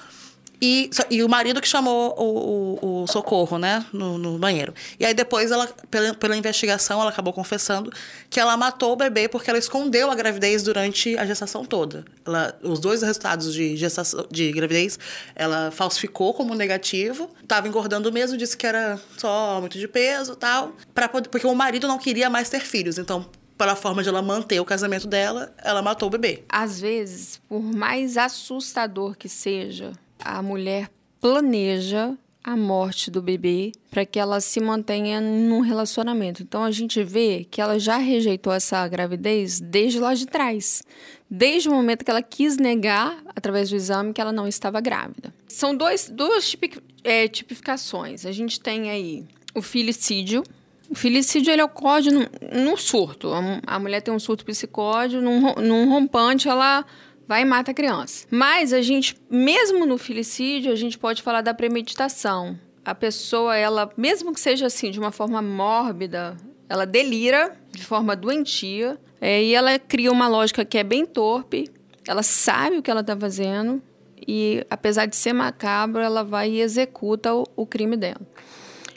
E, 0.60 0.88
e 1.10 1.22
o 1.22 1.28
marido 1.28 1.60
que 1.60 1.68
chamou 1.68 2.14
o, 2.16 2.78
o, 2.82 3.02
o 3.02 3.06
socorro, 3.06 3.58
né, 3.58 3.84
no, 3.92 4.16
no, 4.16 4.38
banheiro. 4.38 4.72
E 4.98 5.04
aí 5.04 5.12
depois, 5.12 5.50
ela, 5.50 5.66
pela, 5.90 6.14
pela 6.14 6.36
investigação, 6.36 7.00
ela 7.00 7.10
acabou 7.10 7.32
confessando 7.32 7.92
que 8.30 8.40
ela 8.40 8.56
matou 8.56 8.92
o 8.92 8.96
bebê 8.96 9.28
porque 9.28 9.50
ela 9.50 9.58
escondeu 9.58 10.10
a 10.10 10.14
gravidez 10.14 10.62
durante 10.62 11.16
a 11.18 11.26
gestação 11.26 11.64
toda. 11.64 12.04
Ela, 12.24 12.58
os 12.62 12.80
dois 12.80 13.02
resultados 13.02 13.52
de, 13.52 13.76
gestação, 13.76 14.26
de 14.30 14.50
gravidez, 14.52 14.98
ela 15.34 15.70
falsificou 15.70 16.32
como 16.32 16.54
negativo, 16.54 17.30
estava 17.42 17.68
engordando 17.68 18.10
mesmo, 18.10 18.36
disse 18.36 18.56
que 18.56 18.66
era 18.66 18.98
só 19.18 19.60
muito 19.60 19.78
de 19.78 19.86
peso 19.86 20.36
tal, 20.36 20.72
pra, 20.94 21.08
porque 21.08 21.46
o 21.46 21.54
marido 21.54 21.86
não 21.86 21.98
queria 21.98 22.30
mais 22.30 22.48
ter 22.48 22.60
filhos. 22.60 22.96
Então, 22.96 23.26
pela 23.56 23.74
forma 23.74 24.02
de 24.02 24.08
ela 24.08 24.22
manter 24.22 24.60
o 24.60 24.64
casamento 24.64 25.06
dela, 25.06 25.54
ela 25.62 25.82
matou 25.82 26.08
o 26.08 26.10
bebê. 26.10 26.44
Às 26.48 26.80
vezes, 26.80 27.40
por 27.48 27.62
mais 27.62 28.16
assustador 28.16 29.16
que 29.16 29.28
seja, 29.28 29.92
a 30.20 30.42
mulher 30.42 30.90
planeja 31.20 32.16
a 32.46 32.56
morte 32.56 33.10
do 33.10 33.20
bebê 33.20 33.72
para 33.90 34.06
que 34.06 34.20
ela 34.20 34.40
se 34.40 34.60
mantenha 34.60 35.20
num 35.20 35.60
relacionamento. 35.60 36.44
Então 36.44 36.62
a 36.62 36.70
gente 36.70 37.02
vê 37.02 37.44
que 37.50 37.60
ela 37.60 37.76
já 37.76 37.96
rejeitou 37.96 38.52
essa 38.52 38.86
gravidez 38.86 39.58
desde 39.58 39.98
lá 39.98 40.14
de 40.14 40.26
trás, 40.26 40.84
desde 41.28 41.68
o 41.68 41.72
momento 41.72 42.04
que 42.04 42.10
ela 42.10 42.22
quis 42.22 42.56
negar 42.56 43.20
através 43.34 43.70
do 43.70 43.74
exame 43.74 44.12
que 44.12 44.20
ela 44.20 44.32
não 44.32 44.46
estava 44.46 44.80
grávida. 44.80 45.34
São 45.48 45.76
dois, 45.76 46.08
duas 46.08 46.48
tipic, 46.48 46.78
é, 47.02 47.26
tipificações. 47.26 48.24
A 48.24 48.30
gente 48.30 48.60
tem 48.60 48.90
aí 48.90 49.24
o 49.52 49.60
filicídio. 49.60 50.44
O 50.88 50.94
filicídio 50.94 51.52
ele 51.52 51.62
ocorre 51.62 52.12
num, 52.12 52.26
num 52.52 52.76
surto. 52.76 53.32
A, 53.32 53.40
a 53.66 53.78
mulher 53.80 54.02
tem 54.02 54.14
um 54.14 54.20
surto 54.20 54.44
psicótico, 54.44 55.20
num, 55.20 55.52
num 55.54 55.88
rompante, 55.88 56.48
ela 56.48 56.86
vai 57.26 57.42
e 57.42 57.44
mata 57.44 57.70
a 57.70 57.74
criança. 57.74 58.26
Mas 58.30 58.72
a 58.72 58.80
gente, 58.80 59.16
mesmo 59.30 59.84
no 59.86 59.98
filicídio, 59.98 60.72
a 60.72 60.76
gente 60.76 60.98
pode 60.98 61.22
falar 61.22 61.40
da 61.40 61.54
premeditação. 61.54 62.58
A 62.84 62.94
pessoa, 62.94 63.56
ela, 63.56 63.90
mesmo 63.96 64.32
que 64.32 64.40
seja 64.40 64.66
assim, 64.66 64.90
de 64.90 64.98
uma 64.98 65.10
forma 65.10 65.42
mórbida, 65.42 66.36
ela 66.68 66.86
delira 66.86 67.56
de 67.70 67.84
forma 67.84 68.14
doentia 68.14 68.98
é, 69.20 69.42
e 69.42 69.54
ela 69.54 69.78
cria 69.78 70.12
uma 70.12 70.28
lógica 70.28 70.64
que 70.64 70.78
é 70.78 70.84
bem 70.84 71.04
torpe. 71.04 71.68
Ela 72.06 72.22
sabe 72.22 72.78
o 72.78 72.82
que 72.82 72.90
ela 72.90 73.00
está 73.00 73.16
fazendo 73.16 73.82
e, 74.26 74.64
apesar 74.70 75.06
de 75.06 75.16
ser 75.16 75.32
macabro, 75.32 76.00
ela 76.00 76.22
vai 76.22 76.50
e 76.50 76.60
executa 76.60 77.34
o, 77.34 77.44
o 77.56 77.66
crime 77.66 77.96
dela. 77.96 78.20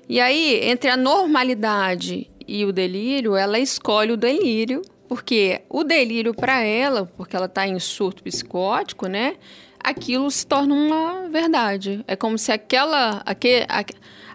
E 0.07 0.19
aí, 0.19 0.59
entre 0.63 0.89
a 0.89 0.97
normalidade 0.97 2.29
e 2.47 2.65
o 2.65 2.73
delírio, 2.73 3.35
ela 3.35 3.59
escolhe 3.59 4.11
o 4.11 4.17
delírio 4.17 4.81
porque 5.09 5.63
o 5.67 5.83
delírio 5.83 6.35
para 6.35 6.61
ela, 6.61 7.11
porque 7.17 7.35
ela 7.35 7.47
está 7.47 7.67
em 7.67 7.79
surto 7.79 8.21
psicótico, 8.21 9.07
né? 9.07 9.37
Aquilo 9.83 10.29
se 10.29 10.45
torna 10.45 10.75
uma 10.75 11.27
verdade. 11.29 12.05
É 12.07 12.15
como 12.15 12.37
se 12.37 12.51
aquela, 12.51 13.23
aquele, 13.25 13.65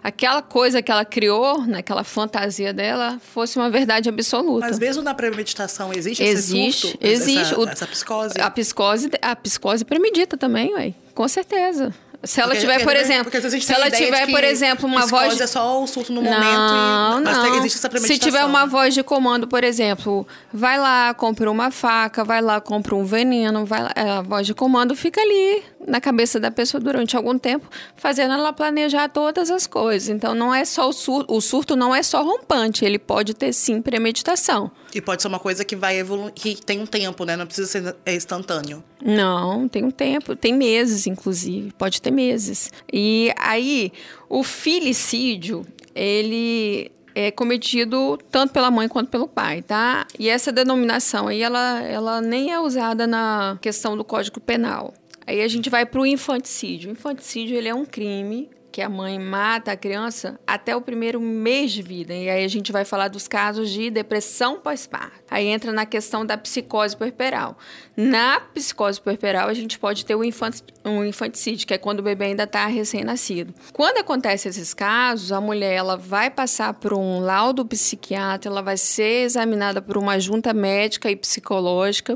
aquela 0.03 0.41
coisa 0.41 0.81
que 0.81 0.91
ela 0.91 1.05
criou, 1.05 1.65
naquela 1.65 2.03
fantasia 2.03 2.73
dela, 2.73 3.17
fosse 3.21 3.57
uma 3.57 3.69
verdade 3.69 4.09
absoluta. 4.09 4.67
Mas 4.67 4.77
mesmo 4.77 5.01
na 5.01 5.13
premeditação 5.13 5.93
existe, 5.93 6.21
existe 6.21 6.67
esse 6.67 6.79
surto, 6.81 6.97
existe 6.99 7.53
essa, 7.53 7.59
o, 7.59 7.69
essa 7.69 7.87
psicose? 7.87 8.41
A 8.41 8.51
psicose, 8.51 9.09
a 9.21 9.35
psicose 9.35 9.85
premedita 9.85 10.35
também, 10.35 10.73
ué. 10.73 10.93
Com 11.13 11.27
certeza. 11.29 11.93
Se 12.25 12.41
ela 12.41 12.51
porque, 12.51 12.61
tiver, 12.61 12.83
por 12.83 12.95
exemplo, 12.95 13.31
se 13.61 13.73
ela 13.73 13.89
tiver, 13.91 14.27
por 14.29 14.43
exemplo, 14.43 14.87
uma 14.87 15.05
voz 15.05 15.39
é 15.39 15.47
só 15.47 15.81
o 15.81 15.87
surto 15.87 16.11
no 16.11 16.21
não, 16.21 16.31
momento, 16.31 16.45
e... 16.45 17.23
mas 17.23 17.37
não. 17.37 17.55
existe 17.57 17.77
essa 17.77 17.97
Se 17.99 18.17
tiver 18.17 18.43
uma 18.43 18.65
voz 18.65 18.93
de 18.93 19.03
comando, 19.03 19.47
por 19.47 19.63
exemplo, 19.63 20.27
vai 20.51 20.79
lá, 20.79 21.13
compra 21.13 21.49
uma 21.49 21.71
faca, 21.71 22.23
vai 22.23 22.41
lá, 22.41 22.59
compra 22.59 22.95
um 22.95 23.05
veneno, 23.05 23.65
vai 23.65 23.83
lá, 23.83 23.91
é, 23.95 24.09
a 24.09 24.21
voz 24.21 24.47
de 24.47 24.53
comando 24.53 24.95
fica 24.95 25.21
ali 25.21 25.63
na 25.87 26.01
cabeça 26.01 26.39
da 26.39 26.49
pessoa 26.49 26.81
durante 26.81 27.15
algum 27.15 27.37
tempo, 27.37 27.69
fazendo 27.95 28.33
ela 28.33 28.51
planejar 28.51 29.07
todas 29.09 29.51
as 29.51 29.67
coisas. 29.67 30.09
Então 30.09 30.33
não 30.33 30.53
é 30.53 30.65
só 30.65 30.89
o 30.89 30.93
surto, 30.93 31.33
o 31.33 31.41
surto 31.41 31.75
não 31.75 31.93
é 31.93 32.01
só 32.01 32.23
rompante, 32.23 32.83
ele 32.83 32.97
pode 32.97 33.33
ter 33.33 33.53
sim 33.53 33.81
premeditação. 33.81 34.71
E 34.95 35.01
pode 35.01 35.21
ser 35.21 35.27
uma 35.27 35.39
coisa 35.39 35.65
que 35.65 35.75
vai 35.75 35.97
evoluir, 35.99 36.31
que 36.31 36.55
tem 36.55 36.79
um 36.79 36.85
tempo, 36.85 37.25
né? 37.25 37.35
Não 37.35 37.45
precisa 37.45 37.67
ser 37.67 37.97
instantâneo. 38.07 38.81
Não, 39.03 39.67
tem 39.67 39.83
um 39.83 39.91
tempo, 39.91 40.37
tem 40.37 40.53
meses, 40.53 41.05
inclusive, 41.05 41.73
pode 41.73 42.01
ter 42.01 42.11
meses. 42.11 42.71
E 42.93 43.29
aí, 43.37 43.91
o 44.29 44.41
filicídio, 44.41 45.65
ele 45.93 46.89
é 47.13 47.29
cometido 47.29 48.17
tanto 48.31 48.53
pela 48.53 48.71
mãe 48.71 48.87
quanto 48.87 49.09
pelo 49.09 49.27
pai, 49.27 49.61
tá? 49.61 50.07
E 50.17 50.29
essa 50.29 50.49
denominação 50.49 51.27
aí, 51.27 51.41
ela, 51.41 51.81
ela 51.83 52.21
nem 52.21 52.53
é 52.53 52.59
usada 52.61 53.05
na 53.05 53.57
questão 53.61 53.97
do 53.97 54.03
Código 54.05 54.39
Penal. 54.39 54.93
Aí 55.27 55.41
a 55.41 55.47
gente 55.49 55.69
vai 55.69 55.85
para 55.85 55.99
o 55.99 56.05
infanticídio. 56.05 56.89
O 56.89 56.93
infanticídio 56.93 57.57
ele 57.57 57.67
é 57.67 57.75
um 57.75 57.83
crime 57.83 58.49
que 58.75 58.81
a 58.81 58.89
mãe 58.89 59.17
mata 59.17 59.71
a 59.71 59.77
criança 59.77 60.37
até 60.45 60.75
o 60.75 60.81
primeiro 60.81 61.17
mês 61.21 61.71
de 61.71 61.81
vida. 61.81 62.13
E 62.13 62.29
aí 62.29 62.43
a 62.43 62.47
gente 62.49 62.73
vai 62.73 62.83
falar 62.83 63.07
dos 63.07 63.25
casos 63.25 63.69
de 63.69 63.89
depressão 63.89 64.59
pós-parto. 64.59 65.24
Aí 65.29 65.47
entra 65.47 65.71
na 65.71 65.85
questão 65.85 66.23
da 66.25 66.37
psicose 66.37 66.95
puerperal. 66.95 67.57
Na 67.97 68.39
psicose 68.53 69.01
puerperal, 69.01 69.47
a 69.47 69.53
gente 69.53 69.79
pode 69.79 70.05
ter 70.05 70.15
infant, 70.23 70.61
um 70.83 71.03
infanticídio, 71.03 71.65
que 71.65 71.73
é 71.73 71.77
quando 71.77 71.99
o 71.99 72.03
bebê 72.03 72.25
ainda 72.25 72.43
está 72.43 72.67
recém-nascido. 72.67 73.53
Quando 73.73 73.97
acontece 73.97 74.47
esses 74.47 74.73
casos, 74.73 75.31
a 75.31 75.41
mulher 75.41 75.73
ela 75.73 75.97
vai 75.97 76.29
passar 76.29 76.73
por 76.75 76.93
um 76.93 77.19
laudo 77.19 77.65
psiquiatra, 77.65 78.51
ela 78.51 78.61
vai 78.61 78.77
ser 78.77 79.23
examinada 79.23 79.81
por 79.81 79.97
uma 79.97 80.19
junta 80.19 80.53
médica 80.53 81.09
e 81.09 81.15
psicológica, 81.15 82.13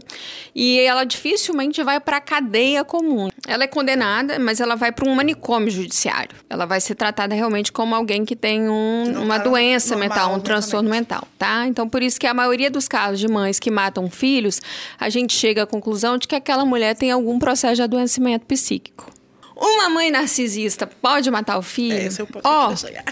e 0.54 0.80
ela 0.82 1.04
dificilmente 1.04 1.82
vai 1.82 2.00
para 2.00 2.18
a 2.18 2.22
cadeia 2.22 2.84
comum. 2.84 3.30
Ela 3.48 3.64
é 3.64 3.68
condenada, 3.68 4.38
mas 4.38 4.60
ela 4.60 4.76
vai 4.76 4.92
para 4.92 5.10
um 5.10 5.16
manicômio 5.16 5.72
judiciário. 5.72 6.38
Ela 6.48 6.66
vai 6.66 6.80
ser 6.80 6.94
tratada 6.94 7.34
realmente 7.34 7.72
como 7.72 7.96
alguém 7.96 8.24
que 8.24 8.36
tem 8.36 8.70
um, 8.70 9.24
uma 9.24 9.38
tá 9.40 9.46
doença 9.46 9.96
normal, 9.96 10.10
mental, 10.10 10.36
um 10.36 10.40
transtorno 10.40 10.90
mental, 10.90 11.28
tá? 11.40 11.66
Então, 11.66 11.90
por 11.90 12.04
isso 12.04 12.20
que 12.20 12.28
a 12.28 12.34
maioria 12.34 12.70
dos 12.70 12.88
casos 12.88 12.99
de 13.20 13.28
mães 13.28 13.60
que 13.60 13.72
matam 13.72 14.10
filhos, 14.10 14.62
a 15.00 15.10
gente 15.10 15.34
chega 15.34 15.64
à 15.64 15.68
conclusão 15.68 16.18
de 16.18 16.28
que 16.28 16.36
aquela 16.36 16.66
mulher 16.66 16.96
tem 16.96 17.12
algum 17.12 17.40
processo 17.40 17.76
de 17.76 17.82
adoecimento 17.82 18.46
psíquico. 18.46 19.12
Uma 19.56 19.90
mãe 19.90 20.10
narcisista 20.10 20.88
pode 20.88 21.30
matar 21.30 21.58
o 21.58 21.62
filho? 21.62 21.98
É, 21.98 22.06
esse 22.06 22.22
é 22.22 22.24
o 22.24 22.28
ponto 22.28 22.48
oh, 22.48 22.76
chegar. 22.76 23.04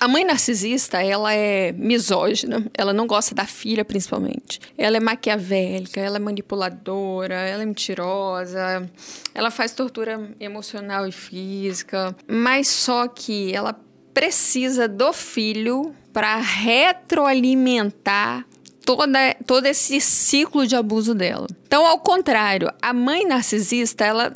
A 0.00 0.08
mãe 0.08 0.24
narcisista, 0.24 1.02
ela 1.02 1.34
é 1.34 1.72
misógina, 1.72 2.64
ela 2.72 2.90
não 2.90 3.06
gosta 3.06 3.34
da 3.34 3.44
filha, 3.44 3.84
principalmente. 3.84 4.58
Ela 4.78 4.96
é 4.96 5.00
maquiavélica, 5.00 6.00
ela 6.00 6.16
é 6.16 6.18
manipuladora, 6.18 7.34
ela 7.34 7.62
é 7.62 7.66
mentirosa, 7.66 8.90
ela 9.34 9.50
faz 9.50 9.72
tortura 9.72 10.30
emocional 10.40 11.06
e 11.06 11.12
física, 11.12 12.16
mas 12.26 12.66
só 12.68 13.08
que 13.08 13.54
ela 13.54 13.78
precisa 14.14 14.88
do 14.88 15.12
filho 15.12 15.94
para 16.12 16.36
retroalimentar 16.36 18.44
toda, 18.84 19.34
todo 19.46 19.64
esse 19.66 20.00
ciclo 20.00 20.66
de 20.66 20.76
abuso 20.76 21.14
dela. 21.14 21.46
Então, 21.66 21.86
ao 21.86 22.00
contrário, 22.00 22.70
a 22.82 22.92
mãe 22.92 23.26
narcisista, 23.26 24.04
ela 24.04 24.32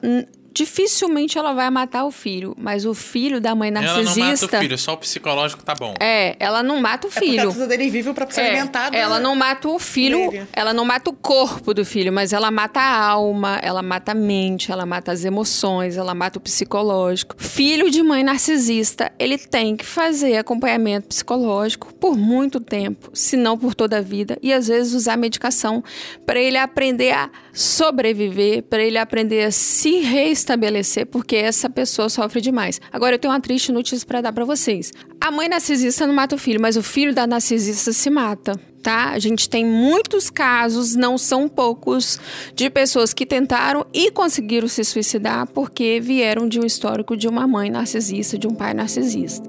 dificilmente 0.55 1.37
ela 1.37 1.53
vai 1.53 1.69
matar 1.69 2.05
o 2.05 2.12
filho, 2.12 2.55
mas 2.57 2.87
o 2.87 2.95
filho 2.95 3.40
da 3.40 3.57
mãe 3.57 3.73
narcisista. 3.73 4.21
Ela 4.21 4.29
não 4.29 4.31
mata 4.31 4.47
o 4.47 4.61
filho, 4.61 4.79
só 4.79 4.93
o 4.93 4.97
psicológico 4.97 5.64
tá 5.64 5.75
bom. 5.75 5.95
É, 5.99 6.37
ela 6.38 6.62
não 6.62 6.81
mata 6.81 7.09
o 7.09 7.11
filho. 7.11 7.40
É 7.40 7.47
porque 7.47 7.62
a 7.62 7.67
dele 7.67 7.90
vive 7.90 8.12
pra 8.14 8.31
ser 8.31 8.43
é, 8.43 8.51
alimentado. 8.51 8.97
Ela 8.97 9.19
não 9.19 9.35
mata 9.35 9.69
o 9.69 9.79
filho, 9.81 10.47
ela 10.53 10.73
não 10.73 10.85
mata 10.85 11.11
o 11.11 11.12
corpo 11.12 11.75
do 11.75 11.85
filho, 11.85 12.12
mas 12.12 12.33
ela 12.33 12.53
mata 12.53 12.79
a 12.79 13.05
alma, 13.05 13.59
ela 13.62 13.83
mata 13.83 14.12
a 14.12 14.14
mente, 14.14 14.71
ela 14.71 14.87
mata 14.87 15.11
as 15.11 15.25
emoções, 15.25 15.97
ela 15.97 16.14
mata 16.14 16.38
o 16.38 16.40
psicológico. 16.40 17.35
Filho 17.37 17.90
de 17.90 18.03
mãe 18.03 18.23
narcisista, 18.23 19.11
ele 19.19 19.37
tem 19.37 19.77
que 19.77 19.85
fazer 19.85 20.37
acompanhamento 20.37 21.09
psicológico 21.09 21.93
por 21.95 22.17
muito 22.17 22.61
tempo, 22.61 23.11
se 23.12 23.37
não 23.37 23.59
por 23.59 23.75
toda 23.75 23.99
a 23.99 24.01
vida, 24.01 24.38
e 24.40 24.53
às 24.53 24.69
vezes 24.69 24.95
usar 24.95 25.17
medicação 25.17 25.83
para 26.25 26.38
ele 26.38 26.59
aprender 26.59 27.11
a 27.11 27.29
sobreviver, 27.53 28.62
para 28.62 28.83
ele 28.83 28.99
aprender 28.99 29.45
a 29.45 29.51
se 29.51 29.99
reestabelecer 29.99 30.44
estabelecer 30.45 31.07
porque 31.07 31.37
essa 31.37 31.69
pessoa 31.69 32.09
sofre 32.09 32.41
demais. 32.41 32.81
Agora 32.93 33.15
eu 33.15 33.19
tenho 33.19 33.33
uma 33.33 33.41
triste 33.41 33.73
notícia 33.73 34.07
para 34.07 34.21
dar 34.21 34.33
para 34.33 34.45
vocês. 34.45 34.93
A 35.21 35.31
mãe 35.31 35.49
narcisista 35.49 36.07
não 36.07 36.15
mata 36.15 36.35
o 36.35 36.39
filho, 36.39 36.61
mas 36.61 36.77
o 36.77 36.83
filho 36.83 37.15
da 37.15 37.27
narcisista 37.27 37.93
se 37.93 38.11
mata. 38.11 38.61
Tá? 38.83 39.11
A 39.13 39.19
gente 39.19 39.49
tem 39.49 39.65
muitos 39.65 40.29
casos, 40.29 40.95
não 40.95 41.17
são 41.17 41.49
poucos, 41.49 42.21
de 42.55 42.69
pessoas 42.69 43.15
que 43.15 43.25
tentaram 43.25 43.87
e 43.95 44.11
conseguiram 44.11 44.69
se 44.69 44.85
suicidar 44.85 45.47
porque 45.49 45.99
vieram 46.01 46.47
de 46.47 46.61
um 46.61 46.67
histórico 46.67 47.17
de 47.17 47.27
uma 47.27 47.47
mãe 47.47 47.71
narcisista, 47.71 48.37
de 48.37 48.47
um 48.47 48.55
pai 48.55 48.75
narcisista. 48.75 49.49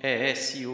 É 0.00 0.30
esse 0.30 0.65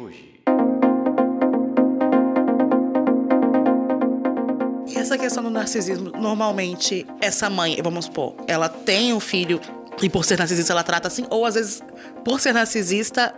essa 5.02 5.18
questão 5.18 5.42
do 5.42 5.50
narcisismo, 5.50 6.10
normalmente, 6.10 7.04
essa 7.20 7.50
mãe, 7.50 7.76
vamos 7.82 8.04
supor, 8.04 8.34
ela 8.46 8.68
tem 8.68 9.12
um 9.12 9.20
filho 9.20 9.60
e 10.00 10.08
por 10.08 10.24
ser 10.24 10.38
narcisista 10.38 10.72
ela 10.72 10.82
trata 10.82 11.08
assim, 11.08 11.26
ou 11.28 11.44
às 11.44 11.54
vezes, 11.54 11.82
por 12.24 12.40
ser 12.40 12.54
narcisista, 12.54 13.34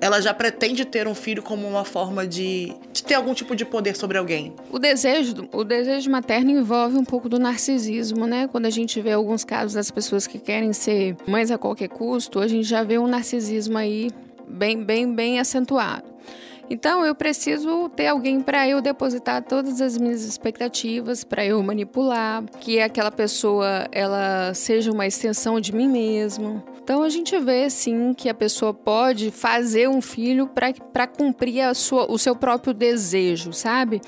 ela 0.00 0.20
já 0.20 0.32
pretende 0.32 0.84
ter 0.84 1.08
um 1.08 1.14
filho 1.14 1.42
como 1.42 1.66
uma 1.66 1.84
forma 1.84 2.24
de, 2.24 2.72
de, 2.92 3.02
ter 3.02 3.14
algum 3.14 3.34
tipo 3.34 3.56
de 3.56 3.64
poder 3.64 3.96
sobre 3.96 4.16
alguém. 4.16 4.54
O 4.70 4.78
desejo, 4.78 5.48
o 5.52 5.64
desejo 5.64 6.08
materno 6.08 6.52
envolve 6.52 6.96
um 6.96 7.04
pouco 7.04 7.28
do 7.28 7.38
narcisismo, 7.38 8.26
né? 8.26 8.48
Quando 8.48 8.66
a 8.66 8.70
gente 8.70 9.00
vê 9.00 9.12
alguns 9.12 9.44
casos 9.44 9.74
das 9.74 9.90
pessoas 9.90 10.26
que 10.26 10.38
querem 10.38 10.72
ser 10.72 11.16
mães 11.26 11.50
a 11.50 11.58
qualquer 11.58 11.88
custo, 11.88 12.38
a 12.38 12.46
gente 12.46 12.64
já 12.64 12.84
vê 12.84 12.96
um 12.96 13.08
narcisismo 13.08 13.76
aí 13.76 14.10
bem, 14.46 14.82
bem, 14.82 15.12
bem 15.12 15.40
acentuado. 15.40 16.17
Então 16.70 17.04
eu 17.04 17.14
preciso 17.14 17.88
ter 17.90 18.08
alguém 18.08 18.40
para 18.40 18.68
eu 18.68 18.82
depositar 18.82 19.42
todas 19.42 19.80
as 19.80 19.96
minhas 19.96 20.22
expectativas, 20.22 21.24
para 21.24 21.44
eu 21.44 21.62
manipular, 21.62 22.44
que 22.60 22.80
aquela 22.80 23.10
pessoa 23.10 23.88
ela 23.90 24.52
seja 24.54 24.92
uma 24.92 25.06
extensão 25.06 25.60
de 25.60 25.74
mim 25.74 25.88
mesmo. 25.88 26.62
Então 26.82 27.02
a 27.02 27.08
gente 27.08 27.38
vê 27.38 27.68
sim 27.70 28.12
que 28.14 28.28
a 28.28 28.34
pessoa 28.34 28.72
pode 28.74 29.30
fazer 29.30 29.88
um 29.88 30.00
filho 30.00 30.48
para 30.92 31.06
cumprir 31.06 31.62
a 31.62 31.74
sua, 31.74 32.10
o 32.10 32.18
seu 32.18 32.36
próprio 32.36 32.74
desejo, 32.74 33.52
sabe? 33.52 34.00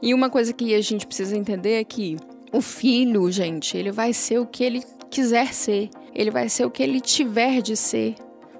E 0.00 0.12
uma 0.12 0.30
coisa 0.30 0.52
que 0.52 0.74
a 0.74 0.80
gente 0.80 1.06
precisa 1.06 1.36
entender 1.36 1.80
é 1.80 1.84
que 1.84 2.16
o 2.52 2.60
filho, 2.60 3.30
gente, 3.32 3.76
ele 3.76 3.90
vai 3.90 4.12
ser 4.12 4.38
o 4.38 4.46
que 4.46 4.62
ele 4.62 4.84
quiser 5.10 5.52
ser. 5.52 5.90
Ele 6.14 6.30
vai 6.30 6.48
ser 6.48 6.64
o 6.64 6.70
que 6.70 6.82
ele 6.82 7.00
tiver 7.00 7.60
de 7.60 7.76
ser. 7.76 8.14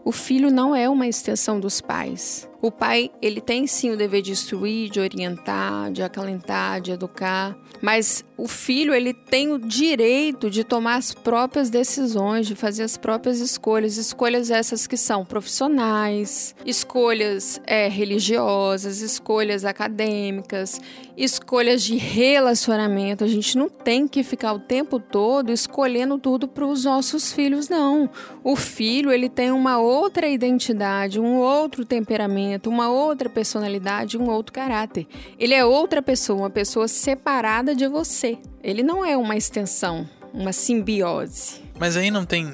O 0.05 0.13
filho 0.13 0.51
não 0.51 0.75
é 0.75 0.89
uma 0.89 1.07
extensão 1.07 1.59
dos 1.59 1.81
pais. 1.81 2.49
O 2.65 2.71
pai, 2.71 3.11
ele 3.21 3.43
tem 3.43 3.67
sim 3.67 3.91
o 3.91 3.97
dever 3.97 4.23
de 4.23 4.33
instruir, 4.33 4.89
de 4.89 4.99
orientar, 4.99 5.93
de 5.93 6.03
acalentar, 6.03 6.81
de 6.81 6.93
educar, 6.93 7.55
mas 7.83 8.25
o 8.39 8.49
filho, 8.49 8.95
ele 8.95 9.13
tem 9.13 9.53
o 9.53 9.59
direito 9.59 10.49
de 10.49 10.65
tomar 10.65 10.97
as 10.97 11.13
próprias 11.13 11.69
decisões, 11.69 12.47
de 12.47 12.55
fazer 12.55 12.83
as 12.83 12.97
próprias 12.97 13.39
escolhas, 13.39 13.99
escolhas 13.99 14.51
essas 14.51 14.87
que 14.87 14.97
são 14.97 15.27
profissionais, 15.27 16.55
escolhas 16.65 17.61
é, 17.67 17.87
religiosas, 17.87 19.03
escolhas 19.03 19.67
acadêmicas, 19.67 20.81
escolhas 21.17 21.83
de 21.83 21.97
relacionamento. 21.97 23.23
A 23.23 23.29
gente 23.29 23.59
não 23.59 23.69
tem 23.69 24.09
que 24.09 24.23
ficar 24.23 24.55
o 24.55 24.59
tempo 24.59 24.99
todo 24.99 25.53
escolhendo 25.53 26.19
tudo 26.19 26.49
para 26.49 26.65
os 26.65 26.85
nossos 26.85 27.31
filhos, 27.31 27.69
não. 27.69 28.09
O 28.43 28.57
filho, 28.57 29.13
ele 29.13 29.29
tem 29.29 29.53
uma 29.53 29.79
outra 29.79 30.27
identidade, 30.27 31.21
um 31.21 31.37
outro 31.37 31.85
temperamento 31.85 32.54
uma 32.69 32.91
outra 32.91 33.29
personalidade, 33.29 34.19
um 34.19 34.29
outro 34.31 34.53
caráter. 34.53 35.07
Ele 35.39 35.55
é 35.55 35.65
outra 35.65 36.03
pessoa, 36.03 36.41
uma 36.41 36.51
pessoa 36.51 36.89
separada 36.89 37.75
de 37.75 37.87
você. 37.87 38.39
Ele 38.63 38.83
não 38.83 39.05
é 39.05 39.17
uma 39.17 39.37
extensão, 39.37 40.09
uma 40.33 40.53
simbiose. 40.53 41.63
Mas 41.79 41.97
aí 41.97 42.11
não 42.11 42.25
tem 42.25 42.53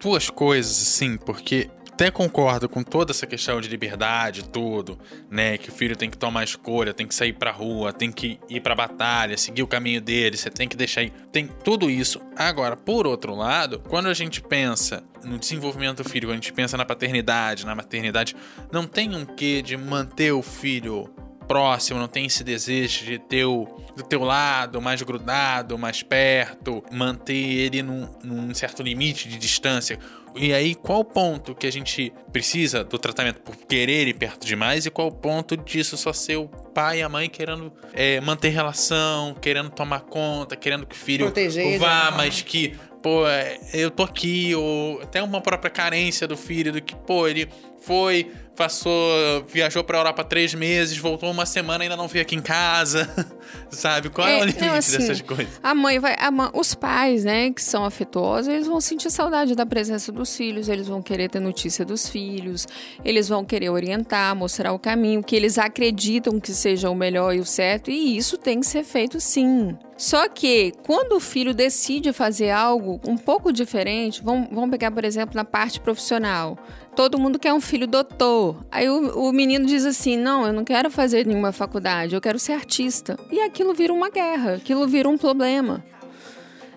duas 0.00 0.28
coisas 0.30 0.82
assim, 0.82 1.16
porque 1.16 1.70
até 1.92 2.10
concordo 2.10 2.68
com 2.68 2.82
toda 2.82 3.12
essa 3.12 3.26
questão 3.26 3.60
de 3.60 3.68
liberdade, 3.68 4.44
tudo, 4.44 4.98
né? 5.30 5.58
Que 5.58 5.68
o 5.68 5.72
filho 5.72 5.94
tem 5.94 6.08
que 6.10 6.16
tomar 6.16 6.42
escolha, 6.42 6.94
tem 6.94 7.06
que 7.06 7.14
sair 7.14 7.34
pra 7.34 7.50
rua, 7.50 7.92
tem 7.92 8.10
que 8.10 8.40
ir 8.48 8.60
pra 8.60 8.74
batalha, 8.74 9.36
seguir 9.36 9.62
o 9.62 9.66
caminho 9.66 10.00
dele, 10.00 10.36
você 10.36 10.50
tem 10.50 10.66
que 10.66 10.76
deixar 10.76 11.02
aí. 11.02 11.12
Tem 11.30 11.46
tudo 11.46 11.90
isso. 11.90 12.20
Agora, 12.34 12.76
por 12.76 13.06
outro 13.06 13.34
lado, 13.34 13.78
quando 13.88 14.08
a 14.08 14.14
gente 14.14 14.40
pensa 14.40 15.04
no 15.22 15.38
desenvolvimento 15.38 16.02
do 16.02 16.08
filho, 16.08 16.28
quando 16.28 16.38
a 16.38 16.40
gente 16.40 16.52
pensa 16.52 16.76
na 16.78 16.84
paternidade, 16.84 17.66
na 17.66 17.74
maternidade, 17.74 18.34
não 18.72 18.86
tem 18.86 19.14
um 19.14 19.26
quê 19.26 19.60
de 19.60 19.76
manter 19.76 20.32
o 20.32 20.42
filho 20.42 21.08
próximo, 21.46 22.00
não 22.00 22.08
tem 22.08 22.24
esse 22.24 22.42
desejo 22.42 23.04
de 23.04 23.18
ter 23.18 23.44
o, 23.44 23.66
do 23.94 24.02
teu 24.02 24.24
lado, 24.24 24.80
mais 24.80 25.02
grudado, 25.02 25.76
mais 25.76 26.02
perto, 26.02 26.82
manter 26.90 27.34
ele 27.34 27.82
num, 27.82 28.08
num 28.24 28.54
certo 28.54 28.82
limite 28.82 29.28
de 29.28 29.38
distância. 29.38 29.98
E 30.34 30.52
aí, 30.52 30.74
qual 30.74 31.00
o 31.00 31.04
ponto 31.04 31.54
que 31.54 31.66
a 31.66 31.72
gente 31.72 32.12
precisa 32.32 32.82
do 32.82 32.98
tratamento 32.98 33.40
por 33.40 33.56
querer 33.56 34.08
ir 34.08 34.14
perto 34.14 34.46
demais? 34.46 34.86
E 34.86 34.90
qual 34.90 35.08
o 35.08 35.12
ponto 35.12 35.56
disso? 35.56 35.96
Só 35.96 36.12
ser 36.12 36.36
o 36.36 36.48
pai 36.48 37.00
e 37.00 37.02
a 37.02 37.08
mãe 37.08 37.28
querendo 37.28 37.72
é, 37.92 38.20
manter 38.20 38.48
relação, 38.48 39.34
querendo 39.34 39.70
tomar 39.70 40.00
conta, 40.00 40.56
querendo 40.56 40.86
que 40.86 40.94
o 40.94 40.98
filho 40.98 41.26
Proteger, 41.26 41.78
vá, 41.78 42.10
mas 42.16 42.40
que, 42.40 42.74
pô, 43.02 43.26
é, 43.26 43.58
eu 43.74 43.90
tô 43.90 44.02
aqui, 44.02 44.54
ou 44.54 45.00
até 45.02 45.22
uma 45.22 45.40
própria 45.40 45.70
carência 45.70 46.26
do 46.26 46.36
filho, 46.36 46.72
do 46.72 46.80
que, 46.80 46.96
pô, 46.96 47.28
ele 47.28 47.48
foi, 47.82 48.30
passou, 48.56 49.44
viajou 49.48 49.82
pra 49.82 49.98
Europa 49.98 50.22
três 50.24 50.54
meses, 50.54 50.96
voltou 50.96 51.30
uma 51.30 51.46
semana 51.46 51.84
e 51.84 51.86
ainda 51.86 51.96
não 51.96 52.06
veio 52.06 52.22
aqui 52.22 52.36
em 52.36 52.42
casa, 52.42 53.08
sabe? 53.70 54.10
Qual 54.10 54.26
é, 54.26 54.38
é 54.38 54.42
o 54.42 54.44
limite 54.44 54.60
não, 54.60 54.74
assim, 54.74 54.98
dessas 54.98 55.20
coisas? 55.20 55.60
A 55.62 55.74
mãe 55.74 55.98
vai, 55.98 56.16
a 56.18 56.30
mãe, 56.30 56.50
os 56.52 56.74
pais, 56.74 57.24
né, 57.24 57.50
que 57.50 57.62
são 57.62 57.84
afetuosos, 57.84 58.48
eles 58.48 58.66
vão 58.66 58.80
sentir 58.80 59.10
saudade 59.10 59.54
da 59.54 59.64
presença 59.64 60.12
dos 60.12 60.36
filhos, 60.36 60.68
eles 60.68 60.86
vão 60.86 61.02
querer 61.02 61.28
ter 61.28 61.40
notícia 61.40 61.84
dos 61.84 62.08
filhos, 62.08 62.66
eles 63.04 63.28
vão 63.28 63.44
querer 63.44 63.70
orientar, 63.70 64.34
mostrar 64.36 64.72
o 64.72 64.78
caminho 64.78 65.22
que 65.22 65.34
eles 65.34 65.58
acreditam 65.58 66.38
que 66.38 66.52
seja 66.52 66.90
o 66.90 66.94
melhor 66.94 67.34
e 67.34 67.40
o 67.40 67.44
certo, 67.44 67.90
e 67.90 68.16
isso 68.16 68.36
tem 68.36 68.60
que 68.60 68.66
ser 68.66 68.84
feito 68.84 69.18
sim. 69.20 69.76
Só 69.96 70.28
que 70.28 70.72
quando 70.84 71.12
o 71.12 71.20
filho 71.20 71.54
decide 71.54 72.12
fazer 72.12 72.50
algo 72.50 73.00
um 73.06 73.16
pouco 73.16 73.52
diferente, 73.52 74.20
vamos, 74.22 74.48
vamos 74.50 74.70
pegar, 74.70 74.90
por 74.90 75.04
exemplo, 75.04 75.36
na 75.36 75.44
parte 75.44 75.78
profissional 75.78 76.58
todo 76.94 77.18
mundo 77.18 77.38
quer 77.38 77.52
um 77.52 77.60
filho 77.60 77.86
doutor. 77.86 78.64
Aí 78.70 78.88
o, 78.88 79.28
o, 79.28 79.32
menino 79.32 79.66
diz 79.66 79.84
assim: 79.84 80.16
não, 80.16 80.46
eu 80.46 80.52
não 80.52 80.64
quero 80.64 80.90
fazer 80.90 81.26
nenhuma 81.26 81.52
faculdade, 81.52 82.14
eu 82.14 82.20
quero 82.20 82.38
ser 82.38 82.52
artista. 82.52 83.18
E 83.30 83.40
aquilo 83.40 83.74
vira 83.74 83.92
uma 83.92 84.10
guerra, 84.10 84.54
aquilo 84.54 84.86
vira 84.86 85.08
um 85.08 85.18
problema. 85.18 85.84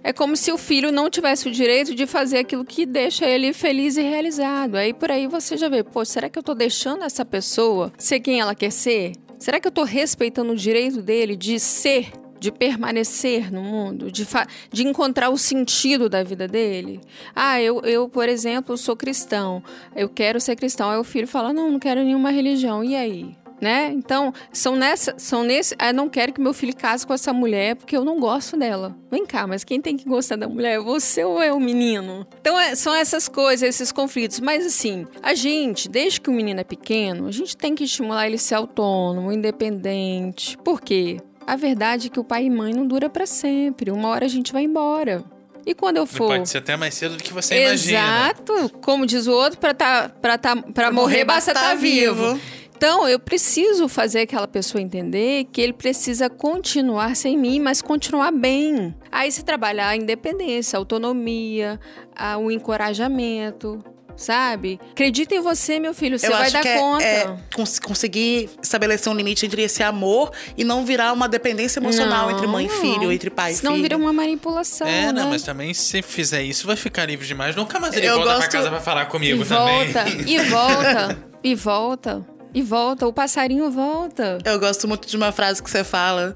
É 0.03 0.13
como 0.13 0.37
se 0.37 0.51
o 0.51 0.57
filho 0.57 0.91
não 0.91 1.09
tivesse 1.09 1.47
o 1.49 1.51
direito 1.51 1.95
de 1.95 2.05
fazer 2.05 2.37
aquilo 2.37 2.63
que 2.63 2.85
deixa 2.85 3.25
ele 3.25 3.51
feliz 3.53 3.97
e 3.97 4.03
realizado. 4.03 4.75
Aí 4.75 4.93
por 4.93 5.09
aí 5.09 5.25
você 5.25 5.57
já 5.57 5.67
vê, 5.67 5.83
pô, 5.83 6.05
será 6.05 6.29
que 6.29 6.37
eu 6.37 6.43
tô 6.43 6.53
deixando 6.53 7.03
essa 7.03 7.25
pessoa 7.25 7.91
ser 7.97 8.19
quem 8.19 8.39
ela 8.39 8.53
quer 8.53 8.71
ser? 8.71 9.13
Será 9.39 9.59
que 9.59 9.67
eu 9.67 9.71
tô 9.71 9.83
respeitando 9.83 10.53
o 10.53 10.55
direito 10.55 11.01
dele 11.01 11.35
de 11.35 11.59
ser 11.59 12.11
de 12.45 12.51
permanecer 12.51 13.51
no 13.51 13.61
mundo, 13.61 14.11
de, 14.11 14.27
de 14.71 14.87
encontrar 14.87 15.29
o 15.29 15.37
sentido 15.37 16.07
da 16.07 16.23
vida 16.23 16.47
dele. 16.47 17.01
Ah, 17.35 17.59
eu, 17.59 17.81
eu, 17.81 18.07
por 18.07 18.29
exemplo, 18.29 18.77
sou 18.77 18.95
cristão, 18.95 19.63
eu 19.95 20.07
quero 20.07 20.39
ser 20.39 20.55
cristão. 20.55 20.91
Aí 20.91 20.97
o 20.99 21.03
filho 21.03 21.27
fala: 21.27 21.51
não, 21.51 21.71
não 21.71 21.79
quero 21.79 22.03
nenhuma 22.03 22.29
religião. 22.29 22.83
E 22.83 22.95
aí? 22.95 23.35
né? 23.59 23.91
Então, 23.93 24.33
são 24.51 24.75
nessa, 24.75 25.15
são 25.17 25.43
nesse, 25.43 25.75
eu 25.79 25.93
não 25.93 26.09
quero 26.09 26.33
que 26.33 26.41
meu 26.41 26.53
filho 26.53 26.75
case 26.75 27.05
com 27.05 27.13
essa 27.13 27.31
mulher 27.33 27.75
porque 27.75 27.95
eu 27.95 28.03
não 28.03 28.19
gosto 28.19 28.57
dela. 28.57 28.95
Vem 29.09 29.25
cá, 29.25 29.47
mas 29.47 29.63
quem 29.63 29.81
tem 29.81 29.95
que 29.95 30.07
gostar 30.07 30.35
da 30.35 30.47
mulher 30.47 30.73
é 30.73 30.79
você 30.79 31.23
ou 31.23 31.41
é 31.41 31.53
o 31.53 31.59
menino? 31.59 32.27
Então, 32.39 32.59
é, 32.59 32.75
são 32.75 32.93
essas 32.93 33.27
coisas, 33.27 33.67
esses 33.67 33.91
conflitos. 33.91 34.39
Mas 34.39 34.65
assim, 34.65 35.07
a 35.21 35.33
gente, 35.33 35.89
desde 35.89 36.19
que 36.19 36.29
o 36.29 36.33
menino 36.33 36.59
é 36.59 36.63
pequeno, 36.63 37.27
a 37.27 37.31
gente 37.31 37.55
tem 37.55 37.75
que 37.75 37.83
estimular 37.83 38.27
ele 38.27 38.35
a 38.35 38.39
ser 38.39 38.55
autônomo, 38.55 39.31
independente. 39.31 40.57
Por 40.57 40.81
quê? 40.81 41.17
A 41.47 41.55
verdade 41.55 42.07
é 42.07 42.09
que 42.09 42.19
o 42.19 42.23
pai 42.23 42.45
e 42.45 42.49
mãe 42.49 42.73
não 42.73 42.87
dura 42.87 43.09
para 43.09 43.25
sempre. 43.25 43.91
Uma 43.91 44.09
hora 44.09 44.25
a 44.25 44.29
gente 44.29 44.51
vai 44.51 44.63
embora. 44.63 45.23
E 45.65 45.73
quando 45.73 45.97
eu 45.97 46.05
for. 46.05 46.27
Pode 46.27 46.49
ser 46.49 46.59
até 46.59 46.77
mais 46.77 46.93
cedo 46.93 47.17
do 47.17 47.23
que 47.23 47.33
você 47.33 47.55
Exato. 47.55 47.89
imagina. 47.89 48.59
Exato. 48.59 48.77
Como 48.81 49.05
diz 49.05 49.25
o 49.27 49.31
outro, 49.31 49.59
para 49.59 49.73
tá, 49.73 50.09
pra 50.09 50.37
tá, 50.37 50.55
pra 50.55 50.91
morrer, 50.91 51.13
morrer 51.13 51.25
basta 51.25 51.51
estar 51.51 51.69
tá 51.69 51.75
vivo. 51.75 52.33
vivo. 52.33 52.41
Então, 52.77 53.07
eu 53.07 53.17
preciso 53.17 53.87
fazer 53.87 54.21
aquela 54.21 54.47
pessoa 54.47 54.81
entender 54.81 55.45
que 55.45 55.61
ele 55.61 55.71
precisa 55.71 56.29
continuar 56.29 57.15
sem 57.15 57.37
mim, 57.37 57.59
mas 57.59 57.81
continuar 57.81 58.31
bem. 58.31 58.93
Aí 59.09 59.31
se 59.31 59.45
trabalhar 59.45 59.87
a 59.87 59.95
independência, 59.95 60.75
a 60.75 60.79
autonomia, 60.79 61.79
a, 62.13 62.37
o 62.37 62.51
encorajamento, 62.51 63.81
sabe? 64.15 64.79
Acredita 64.91 65.35
em 65.35 65.41
você, 65.41 65.79
meu 65.79 65.93
filho, 65.93 66.17
você 66.17 66.27
eu 66.27 66.31
vai 66.31 66.51
dar 66.51 66.65
é, 66.65 66.77
conta. 66.77 67.03
É 67.03 67.37
cons 67.53 67.79
conseguir 67.79 68.49
estabelecer 68.61 69.11
um 69.11 69.15
limite 69.15 69.45
entre 69.45 69.61
esse 69.61 69.83
amor 69.83 70.31
e 70.57 70.63
não 70.63 70.85
virar 70.85 71.13
uma 71.13 71.27
dependência 71.27 71.79
emocional 71.79 72.27
não, 72.27 72.35
entre 72.35 72.47
mãe 72.47 72.65
e 72.65 72.69
filho, 72.69 73.11
entre 73.11 73.29
pai 73.29 73.53
e 73.53 73.55
filho. 73.55 73.71
Não 73.71 73.81
vira 73.81 73.97
uma 73.97 74.13
manipulação. 74.13 74.87
É, 74.87 75.11
né? 75.11 75.11
não, 75.11 75.29
mas 75.29 75.43
também 75.43 75.73
se 75.73 76.01
fizer 76.01 76.41
isso, 76.41 76.67
vai 76.67 76.75
ficar 76.75 77.05
livre 77.05 77.25
demais. 77.25 77.55
Nunca 77.55 77.79
mais 77.79 77.95
ele 77.95 78.07
eu 78.07 78.15
volta 78.15 78.35
gosto... 78.35 78.49
pra 78.49 78.49
casa 78.49 78.69
pra 78.69 78.81
falar 78.81 79.05
comigo 79.05 79.43
e 79.43 79.45
também. 79.45 79.91
Volta, 79.91 80.09
e 80.09 80.37
volta, 80.39 81.17
e 81.43 81.55
volta. 81.55 82.35
E 82.53 82.61
volta, 82.61 83.05
o 83.05 83.11
passarinho 83.11 83.69
volta. 83.69 84.37
Eu 84.45 84.57
gosto 84.57 84.87
muito 84.87 85.09
de 85.09 85.17
uma 85.17 85.33
frase 85.33 85.61
que 85.61 85.69
você 85.69 85.83
fala, 85.83 86.33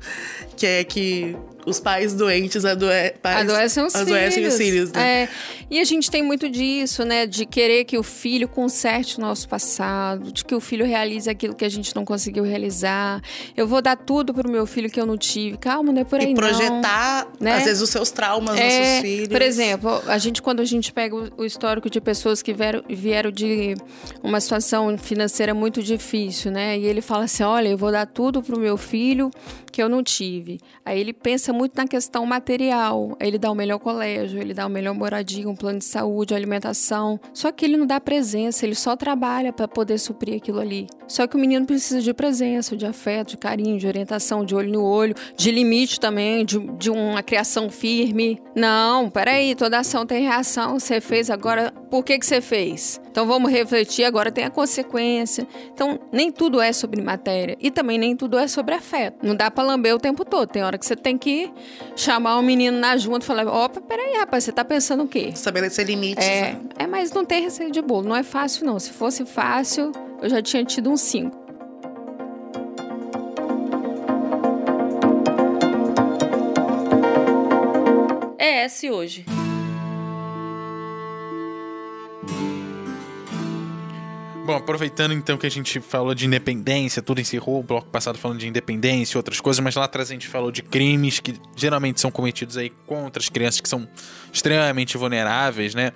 que 0.58 0.66
é 0.66 0.84
que 0.84 1.34
os 1.66 1.80
pais 1.80 2.14
doentes 2.14 2.66
adoe 2.66 3.12
pais 3.22 3.50
adoecem 3.50 3.84
os 3.84 3.96
adoecem 3.96 4.32
filhos. 4.32 4.54
Os 4.54 4.60
filhos 4.60 4.92
né? 4.92 5.24
é. 5.24 5.30
E 5.70 5.80
a 5.80 5.84
gente 5.84 6.10
tem 6.10 6.24
muito 6.24 6.50
disso, 6.50 7.04
né? 7.04 7.28
De 7.28 7.46
querer 7.46 7.86
que 7.86 7.98
o 7.98 8.04
filho 8.04 8.48
conserte 8.48 9.18
o 9.18 9.22
nosso 9.22 9.48
passado, 9.48 10.32
de 10.32 10.44
que 10.44 10.56
o 10.56 10.60
filho 10.60 10.86
realize 10.86 11.30
aquilo 11.30 11.54
que 11.54 11.64
a 11.64 11.70
gente 11.70 11.96
não 11.96 12.04
conseguiu 12.04 12.44
realizar. 12.44 13.22
Eu 13.56 13.68
vou 13.68 13.82
dar 13.82 13.96
tudo 13.96 14.34
pro 14.34 14.50
meu 14.50 14.66
filho 14.66 14.90
que 14.90 15.00
eu 15.00 15.06
não 15.06 15.18
tive. 15.18 15.58
Calma, 15.58 15.92
não 15.92 16.02
é 16.02 16.04
por 16.04 16.20
aí 16.20 16.32
e 16.32 16.36
projetar, 16.36 17.26
não, 17.40 17.46
né? 17.46 17.58
às 17.58 17.66
vezes, 17.66 17.82
os 17.82 17.90
seus 17.90 18.10
traumas 18.10 18.58
é, 18.58 18.64
nos 18.64 18.74
seus 18.74 19.02
filhos. 19.02 19.28
Por 19.28 19.42
exemplo, 19.42 20.02
a 20.08 20.18
gente, 20.18 20.42
quando 20.42 20.62
a 20.62 20.66
gente 20.66 20.92
pega 20.92 21.16
o 21.16 21.46
histórico 21.46 21.90
de 21.90 22.02
pessoas 22.02 22.42
que 22.42 22.54
vieram, 22.54 22.84
vieram 22.90 23.32
de 23.32 23.76
uma 24.24 24.40
situação 24.40 24.98
financeira 24.98 25.54
muito 25.54 25.84
difícil, 25.84 26.52
né? 26.52 26.78
E 26.78 26.86
ele 26.86 27.02
fala 27.02 27.26
assim: 27.26 27.44
olha, 27.44 27.68
eu 27.68 27.78
vou 27.78 27.92
dar 27.92 28.08
tudo 28.08 28.42
pro 28.42 28.60
meu 28.60 28.78
filho 28.78 29.30
que 29.72 29.82
eu 29.82 29.90
não 29.90 30.04
tive. 30.04 30.60
Aí 30.84 31.00
ele 31.00 31.14
pensa 31.14 31.49
muito 31.54 31.76
na 31.76 31.88
questão 31.88 32.26
material. 32.26 33.16
Ele 33.20 33.38
dá 33.38 33.52
o 33.52 33.56
melhor 33.56 33.80
colégio, 33.80 34.40
ele 34.40 34.54
dá 34.54 34.66
o 34.66 34.70
melhor 34.70 34.94
moradia, 34.94 35.50
um 35.50 35.56
plano 35.56 35.80
de 35.80 35.86
saúde, 35.86 36.34
alimentação. 36.34 37.20
Só 37.34 37.52
que 37.52 37.66
ele 37.66 37.78
não 37.78 37.86
dá 37.86 38.00
presença, 38.00 38.66
ele 38.66 38.76
só 38.76 38.96
trabalha 38.96 39.52
para 39.52 39.68
poder 39.68 39.98
suprir 39.98 40.38
aquilo 40.38 40.60
ali. 40.60 40.88
Só 41.08 41.26
que 41.26 41.36
o 41.36 41.40
menino 41.40 41.66
precisa 41.66 42.02
de 42.02 42.14
presença, 42.14 42.78
de 42.78 42.86
afeto, 42.86 43.32
de 43.32 43.38
carinho, 43.38 43.78
de 43.78 43.88
orientação, 43.88 44.46
de 44.46 44.56
olho 44.56 44.72
no 44.72 44.84
olho, 44.84 45.16
de 45.36 45.52
limite 45.52 46.00
também, 46.00 46.46
de, 46.46 46.60
de 46.78 46.90
uma 46.90 47.24
criação 47.24 47.70
firme. 47.70 48.40
Não, 48.56 49.10
peraí, 49.10 49.56
toda 49.56 49.80
ação 49.80 50.06
tem 50.06 50.24
reação. 50.24 50.80
Você 50.80 51.02
fez 51.02 51.30
agora, 51.30 51.74
por 51.90 52.04
que, 52.04 52.20
que 52.20 52.26
você 52.26 52.40
fez? 52.40 53.02
Então 53.10 53.26
vamos 53.26 53.52
refletir, 53.52 54.04
agora 54.04 54.32
tem 54.32 54.44
a 54.44 54.50
consequência. 54.50 55.48
Então, 55.74 56.00
nem 56.12 56.32
tudo 56.32 56.62
é 56.62 56.72
sobre 56.72 57.02
matéria 57.02 57.58
e 57.60 57.72
também 57.72 57.98
nem 57.98 58.16
tudo 58.16 58.38
é 58.38 58.48
sobre 58.48 58.76
afeto. 58.76 59.26
Não 59.26 59.36
dá 59.36 59.50
para 59.50 59.64
lamber 59.64 59.96
o 59.96 60.00
tempo 60.00 60.24
todo. 60.24 60.48
Tem 60.48 60.64
hora 60.64 60.78
que 60.78 60.86
você 60.86 60.96
tem 60.96 61.18
que 61.18 61.52
chamar 61.96 62.38
o 62.38 62.44
menino 62.44 62.78
na 62.78 62.96
junta 62.96 63.26
e 63.26 63.28
falar: 63.28 63.48
opa, 63.48 63.82
peraí, 63.82 64.18
rapaz, 64.18 64.44
você 64.44 64.52
tá 64.52 64.64
pensando 64.64 65.04
o 65.04 65.08
quê? 65.08 65.30
Estabelecer 65.34 65.86
limites. 65.86 66.26
É, 66.26 66.54
né? 66.54 66.60
é, 66.78 66.88
mas 66.88 67.12
não 67.12 67.26
tem 67.26 67.42
receita 67.42 67.72
de 67.72 67.82
bolo. 67.82 68.08
Não 68.08 68.16
é 68.16 68.24
fácil, 68.24 68.66
não. 68.66 68.80
Se 68.80 68.92
fosse 68.92 69.26
fácil, 69.26 69.92
eu 70.22 70.30
já 70.30 70.42
tinha 70.42 70.64
tido 70.64 70.92
um 70.92 70.98
5. 70.98 71.38
É 78.38 78.66
esse 78.66 78.92
hoje. 78.92 79.26
Bom, 84.50 84.56
aproveitando 84.56 85.14
então 85.14 85.38
que 85.38 85.46
a 85.46 85.52
gente 85.52 85.80
falou 85.80 86.16
de 86.16 86.26
independência, 86.26 87.04
tudo 87.04 87.22
encerrou 87.22 87.60
o 87.60 87.64
bloco 87.64 87.88
passado 87.88 88.18
falando 88.18 88.40
de 88.40 88.48
independência 88.48 89.16
e 89.16 89.18
outras 89.18 89.40
coisas, 89.40 89.64
mas 89.64 89.76
lá 89.76 89.84
atrás 89.84 90.10
a 90.10 90.14
gente 90.14 90.28
falou 90.28 90.52
de 90.52 90.64
crimes 90.64 91.20
que 91.20 91.36
geralmente 91.56 92.02
são 92.02 92.10
cometidos 92.10 92.58
aí 92.58 92.72
contra 92.88 93.22
as 93.22 93.30
crianças 93.30 93.62
que 93.62 93.70
são 93.70 93.88
extremamente 94.34 94.98
vulneráveis, 94.98 95.76
né? 95.76 95.92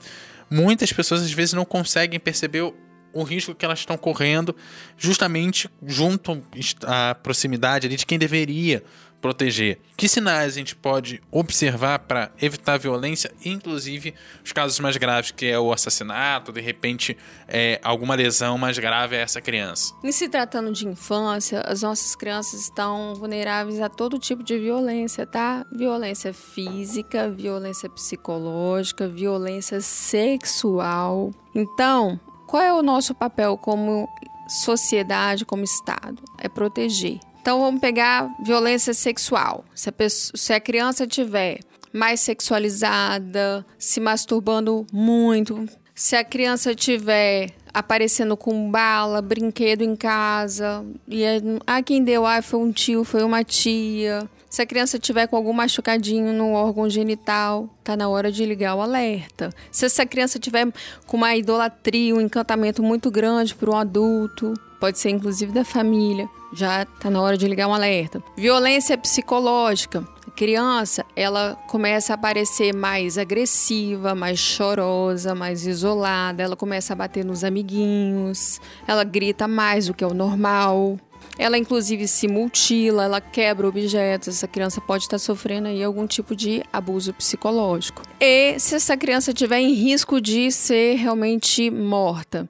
Muitas 0.51 0.93
pessoas 0.93 1.23
às 1.23 1.31
vezes 1.33 1.53
não 1.53 1.65
conseguem 1.65 2.19
perceber 2.19 2.71
o, 3.13 3.23
risco 3.23 3.55
que 3.55 3.63
elas 3.63 3.79
estão 3.79 3.97
correndo 3.97 4.55
justamente 4.97 5.69
junto 5.85 6.41
à 6.85 7.15
proximidade 7.15 7.87
ali 7.87 7.95
de 7.95 8.05
quem 8.05 8.17
deveria 8.17 8.83
proteger. 9.23 9.79
Que 9.95 10.09
sinais 10.09 10.53
a 10.53 10.57
gente 10.57 10.75
pode 10.75 11.21
observar 11.31 11.99
para 11.99 12.29
evitar 12.41 12.77
violência, 12.77 13.31
inclusive 13.45 14.13
os 14.43 14.51
casos 14.51 14.77
mais 14.81 14.97
graves, 14.97 15.31
que 15.31 15.45
é 15.45 15.57
o 15.57 15.71
assassinato, 15.71 16.51
de 16.51 16.59
repente 16.59 17.15
é, 17.47 17.79
alguma 17.81 18.15
lesão 18.15 18.57
mais 18.57 18.77
grave 18.77 19.15
a 19.15 19.19
essa 19.19 19.39
criança? 19.39 19.93
Em 20.03 20.11
se 20.11 20.27
tratando 20.27 20.73
de 20.73 20.85
infância, 20.85 21.61
as 21.61 21.83
nossas 21.83 22.17
crianças 22.17 22.63
estão 22.63 23.15
vulneráveis 23.15 23.79
a 23.79 23.87
todo 23.87 24.19
tipo 24.19 24.43
de 24.43 24.59
violência, 24.59 25.25
tá? 25.25 25.65
Violência 25.71 26.33
física, 26.33 27.29
violência 27.29 27.89
psicológica, 27.89 29.07
violência 29.07 29.79
sexual. 29.79 31.31
Então, 31.55 32.19
qual 32.53 32.61
é 32.61 32.71
o 32.71 32.83
nosso 32.83 33.15
papel 33.15 33.57
como 33.57 34.07
sociedade, 34.47 35.43
como 35.43 35.63
Estado? 35.63 36.21
É 36.37 36.47
proteger. 36.47 37.17
Então 37.41 37.59
vamos 37.59 37.81
pegar 37.81 38.31
violência 38.45 38.93
sexual. 38.93 39.65
Se 39.73 39.89
a, 39.89 39.91
pessoa, 39.91 40.37
se 40.37 40.53
a 40.53 40.59
criança 40.59 41.07
tiver 41.07 41.61
mais 41.91 42.19
sexualizada, 42.19 43.65
se 43.79 43.99
masturbando 43.99 44.85
muito, 44.93 45.67
se 45.95 46.15
a 46.15 46.23
criança 46.23 46.75
tiver 46.75 47.49
aparecendo 47.73 48.37
com 48.37 48.69
bala, 48.69 49.19
brinquedo 49.19 49.81
em 49.81 49.95
casa, 49.95 50.85
e 51.07 51.23
é, 51.23 51.41
ah, 51.65 51.81
quem 51.81 52.03
deu, 52.03 52.23
ah, 52.23 52.39
foi 52.43 52.59
um 52.59 52.71
tio, 52.71 53.03
foi 53.03 53.23
uma 53.23 53.43
tia. 53.43 54.29
Se 54.53 54.61
a 54.61 54.67
criança 54.67 54.99
tiver 54.99 55.25
com 55.25 55.35
algum 55.35 55.51
machucadinho 55.51 56.31
no 56.31 56.51
órgão 56.53 56.87
genital, 56.87 57.67
tá 57.83 57.97
na 57.97 58.07
hora 58.07 58.31
de 58.31 58.45
ligar 58.45 58.75
o 58.75 58.83
alerta. 58.83 59.49
Se 59.71 59.87
essa 59.87 60.05
criança 60.05 60.37
tiver 60.37 60.71
com 61.07 61.17
uma 61.17 61.35
idolatria, 61.35 62.13
um 62.13 62.21
encantamento 62.21 62.83
muito 62.83 63.09
grande 63.09 63.55
por 63.55 63.67
um 63.67 63.75
adulto, 63.75 64.53
pode 64.79 64.99
ser 64.99 65.09
inclusive 65.09 65.51
da 65.51 65.65
família, 65.65 66.29
já 66.53 66.83
está 66.83 67.09
na 67.09 67.19
hora 67.19 67.35
de 67.35 67.47
ligar 67.47 67.67
um 67.67 67.73
alerta. 67.73 68.21
Violência 68.37 68.95
psicológica. 68.95 70.07
A 70.27 70.29
criança, 70.29 71.03
ela 71.15 71.57
começa 71.67 72.13
a 72.13 72.17
parecer 72.17 72.75
mais 72.75 73.17
agressiva, 73.17 74.13
mais 74.13 74.37
chorosa, 74.37 75.33
mais 75.33 75.65
isolada, 75.65 76.43
ela 76.43 76.55
começa 76.55 76.93
a 76.93 76.95
bater 76.95 77.25
nos 77.25 77.43
amiguinhos, 77.43 78.61
ela 78.87 79.03
grita 79.03 79.47
mais 79.47 79.87
do 79.87 79.95
que 79.95 80.03
é 80.03 80.07
o 80.07 80.13
normal. 80.13 80.99
Ela, 81.37 81.57
inclusive, 81.57 82.07
se 82.07 82.27
mutila, 82.27 83.05
ela 83.05 83.19
quebra 83.21 83.67
objetos. 83.67 84.27
Essa 84.29 84.47
criança 84.47 84.79
pode 84.79 85.03
estar 85.03 85.17
sofrendo 85.17 85.67
aí 85.67 85.83
algum 85.83 86.05
tipo 86.05 86.35
de 86.35 86.63
abuso 86.71 87.13
psicológico. 87.13 88.03
E 88.19 88.59
se 88.59 88.75
essa 88.75 88.95
criança 88.95 89.33
tiver 89.33 89.59
em 89.59 89.73
risco 89.73 90.21
de 90.21 90.51
ser 90.51 90.95
realmente 90.95 91.71
morta, 91.71 92.49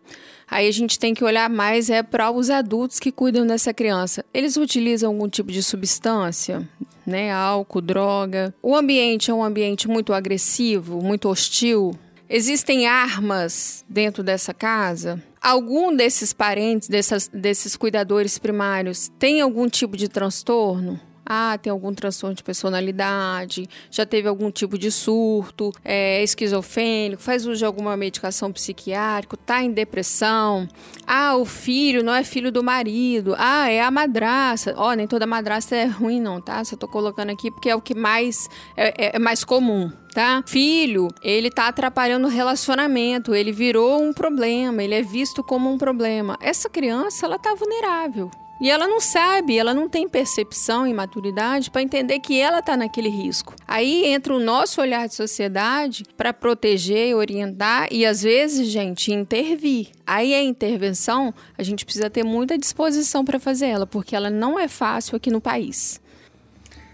Aí 0.54 0.68
a 0.68 0.72
gente 0.72 1.00
tem 1.00 1.16
que 1.16 1.24
olhar 1.24 1.50
mais 1.50 1.90
é 1.90 2.04
para 2.04 2.30
os 2.30 2.52
adultos 2.52 3.00
que 3.00 3.12
cuidam 3.12 3.48
dessa 3.48 3.74
criança. 3.74 4.24
Eles 4.32 4.56
utilizam 4.56 5.10
algum 5.10 5.28
tipo 5.28 5.52
de 5.52 5.64
substância, 5.64 6.70
né? 7.08 7.32
Álcool, 7.32 7.82
droga. 7.82 8.54
O 8.62 8.76
ambiente 8.76 9.32
é 9.32 9.34
um 9.34 9.44
ambiente 9.44 9.88
muito 9.88 10.14
agressivo, 10.14 11.02
muito 11.02 11.28
hostil. 11.28 11.96
Existem 12.30 12.86
armas 12.86 13.84
dentro 13.90 14.24
dessa 14.24 14.54
casa? 14.54 15.20
Algum 15.44 15.94
desses 15.94 16.32
parentes, 16.32 16.88
dessas, 16.88 17.28
desses 17.28 17.76
cuidadores 17.76 18.38
primários, 18.40 19.10
tem 19.20 19.42
algum 19.42 19.68
tipo 19.68 19.98
de 19.98 20.08
transtorno? 20.08 20.98
Ah, 21.26 21.58
tem 21.62 21.72
algum 21.72 21.94
transtorno 21.94 22.36
de 22.36 22.44
personalidade, 22.44 23.68
já 23.90 24.06
teve 24.06 24.28
algum 24.28 24.52
tipo 24.52 24.78
de 24.78 24.92
surto, 24.92 25.72
é 25.84 26.22
esquizofrênico, 26.24 27.22
faz 27.22 27.46
uso 27.46 27.58
de 27.58 27.66
alguma 27.66 27.96
medicação 27.96 28.52
psiquiátrica, 28.52 29.38
tá 29.38 29.64
em 29.64 29.72
depressão. 29.72 30.68
Ah, 31.08 31.36
o 31.36 31.46
filho 31.46 32.04
não 32.04 32.14
é 32.14 32.24
filho 32.24 32.52
do 32.52 32.64
marido. 32.64 33.36
Ah, 33.38 33.70
é 33.70 33.82
a 33.82 33.92
madraça. 33.92 34.74
Ó, 34.78 34.90
oh, 34.90 34.94
nem 34.94 35.08
toda 35.08 35.26
madrasta 35.26 35.76
é 35.76 35.86
ruim, 35.86 36.20
não, 36.20 36.42
tá? 36.42 36.64
Só 36.64 36.76
tô 36.76 36.88
colocando 36.88 37.32
aqui 37.32 37.52
porque 37.52 37.70
é 37.70 37.76
o 37.76 37.82
que 37.82 37.96
mais 37.96 38.48
é, 38.76 39.08
é, 39.08 39.16
é 39.16 39.20
mais 39.20 39.44
comum 39.44 39.92
tá? 40.14 40.44
Filho, 40.46 41.08
ele 41.24 41.50
tá 41.50 41.68
atrapalhando 41.68 42.28
o 42.28 42.30
relacionamento, 42.30 43.34
ele 43.34 43.52
virou 43.52 44.00
um 44.00 44.14
problema, 44.14 44.84
ele 44.84 44.94
é 44.94 45.02
visto 45.02 45.44
como 45.44 45.72
um 45.72 45.78
problema. 45.78 46.38
Essa 46.40 46.70
criança, 46.70 47.26
ela 47.26 47.40
tá 47.40 47.56
vulnerável. 47.56 48.30
E 48.64 48.70
ela 48.70 48.88
não 48.88 49.02
sabe, 49.02 49.58
ela 49.58 49.74
não 49.74 49.90
tem 49.90 50.08
percepção 50.08 50.88
e 50.88 50.94
maturidade 50.94 51.70
para 51.70 51.82
entender 51.82 52.22
que 52.22 52.40
ela 52.40 52.60
está 52.60 52.78
naquele 52.78 53.10
risco. 53.10 53.54
Aí 53.68 54.06
entra 54.06 54.34
o 54.34 54.40
nosso 54.40 54.80
olhar 54.80 55.06
de 55.06 55.14
sociedade 55.14 56.06
para 56.16 56.32
proteger, 56.32 57.14
orientar 57.14 57.90
e 57.92 58.06
às 58.06 58.24
vezes, 58.24 58.70
gente, 58.70 59.12
intervir. 59.12 59.90
Aí 60.08 60.34
a 60.34 60.42
intervenção, 60.42 61.34
a 61.58 61.62
gente 61.62 61.84
precisa 61.84 62.10
ter 62.10 62.24
muita 62.24 62.58
disposição 62.58 63.26
para 63.26 63.38
fazer 63.38 63.66
ela, 63.66 63.86
porque 63.86 64.16
ela 64.16 64.30
não 64.30 64.58
é 64.58 64.70
fácil 64.70 65.18
aqui 65.18 65.30
no 65.30 65.42
país. 65.42 66.00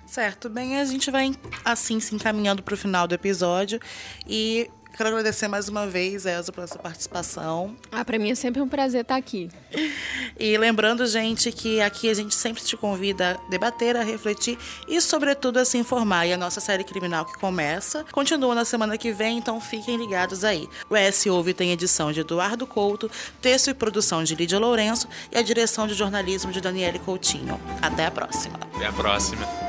Certo, 0.08 0.50
bem, 0.50 0.80
a 0.80 0.86
gente 0.86 1.12
vai 1.12 1.36
assim 1.64 2.00
se 2.00 2.16
encaminhando 2.16 2.64
para 2.64 2.74
o 2.74 2.78
final 2.78 3.08
do 3.08 3.14
episódio 3.14 3.80
e 4.28 4.68
quero 5.00 5.12
agradecer 5.12 5.48
mais 5.48 5.70
uma 5.70 5.88
vez, 5.88 6.26
Elza, 6.26 6.52
pela 6.52 6.68
sua 6.68 6.78
participação. 6.78 7.74
Ah, 7.90 8.04
para 8.04 8.20
mim 8.20 8.32
é 8.32 8.36
sempre 8.36 8.62
um 8.62 8.68
prazer 8.68 9.04
estar 9.04 9.16
aqui. 9.16 9.50
E 10.38 10.58
lembrando, 10.58 11.08
gente, 11.08 11.54
que 11.54 11.80
aqui 11.80 12.10
a 12.10 12.14
gente 12.14 12.36
sempre 12.36 12.62
te 12.62 12.76
convida 12.76 13.32
a 13.32 13.50
debater, 13.50 13.96
a 13.96 14.04
refletir 14.04 14.58
e, 14.90 15.00
sobretudo, 15.00 15.58
a 15.58 15.64
se 15.64 15.78
informar. 15.78 16.26
E 16.26 16.34
a 16.34 16.38
nossa 16.38 16.60
série 16.60 16.84
criminal 16.84 17.24
que 17.24 17.40
começa 17.40 18.06
continua 18.12 18.54
na 18.54 18.66
semana 18.66 18.98
que 18.98 19.14
vem, 19.14 19.38
então 19.38 19.62
fiquem 19.62 19.96
ligados 19.96 20.44
aí. 20.44 20.68
O 20.90 20.96
S 20.98 21.30
Ouve 21.30 21.54
tem 21.54 21.72
edição 21.72 22.12
de 22.12 22.20
Eduardo 22.20 22.68
Couto, 22.68 23.10
texto 23.42 23.70
e 23.70 23.74
produção 23.74 24.22
de 24.22 24.36
Lídia 24.36 24.60
Lourenço 24.60 25.08
e 25.32 25.38
a 25.38 25.42
direção 25.42 25.88
de 25.88 25.94
jornalismo 25.94 26.52
de 26.52 26.60
Daniele 26.60 27.00
Coutinho. 27.00 27.58
Até 27.82 28.06
a 28.06 28.12
próxima. 28.12 28.60
Até 28.76 28.88
a 28.88 28.92
próxima. 28.92 29.69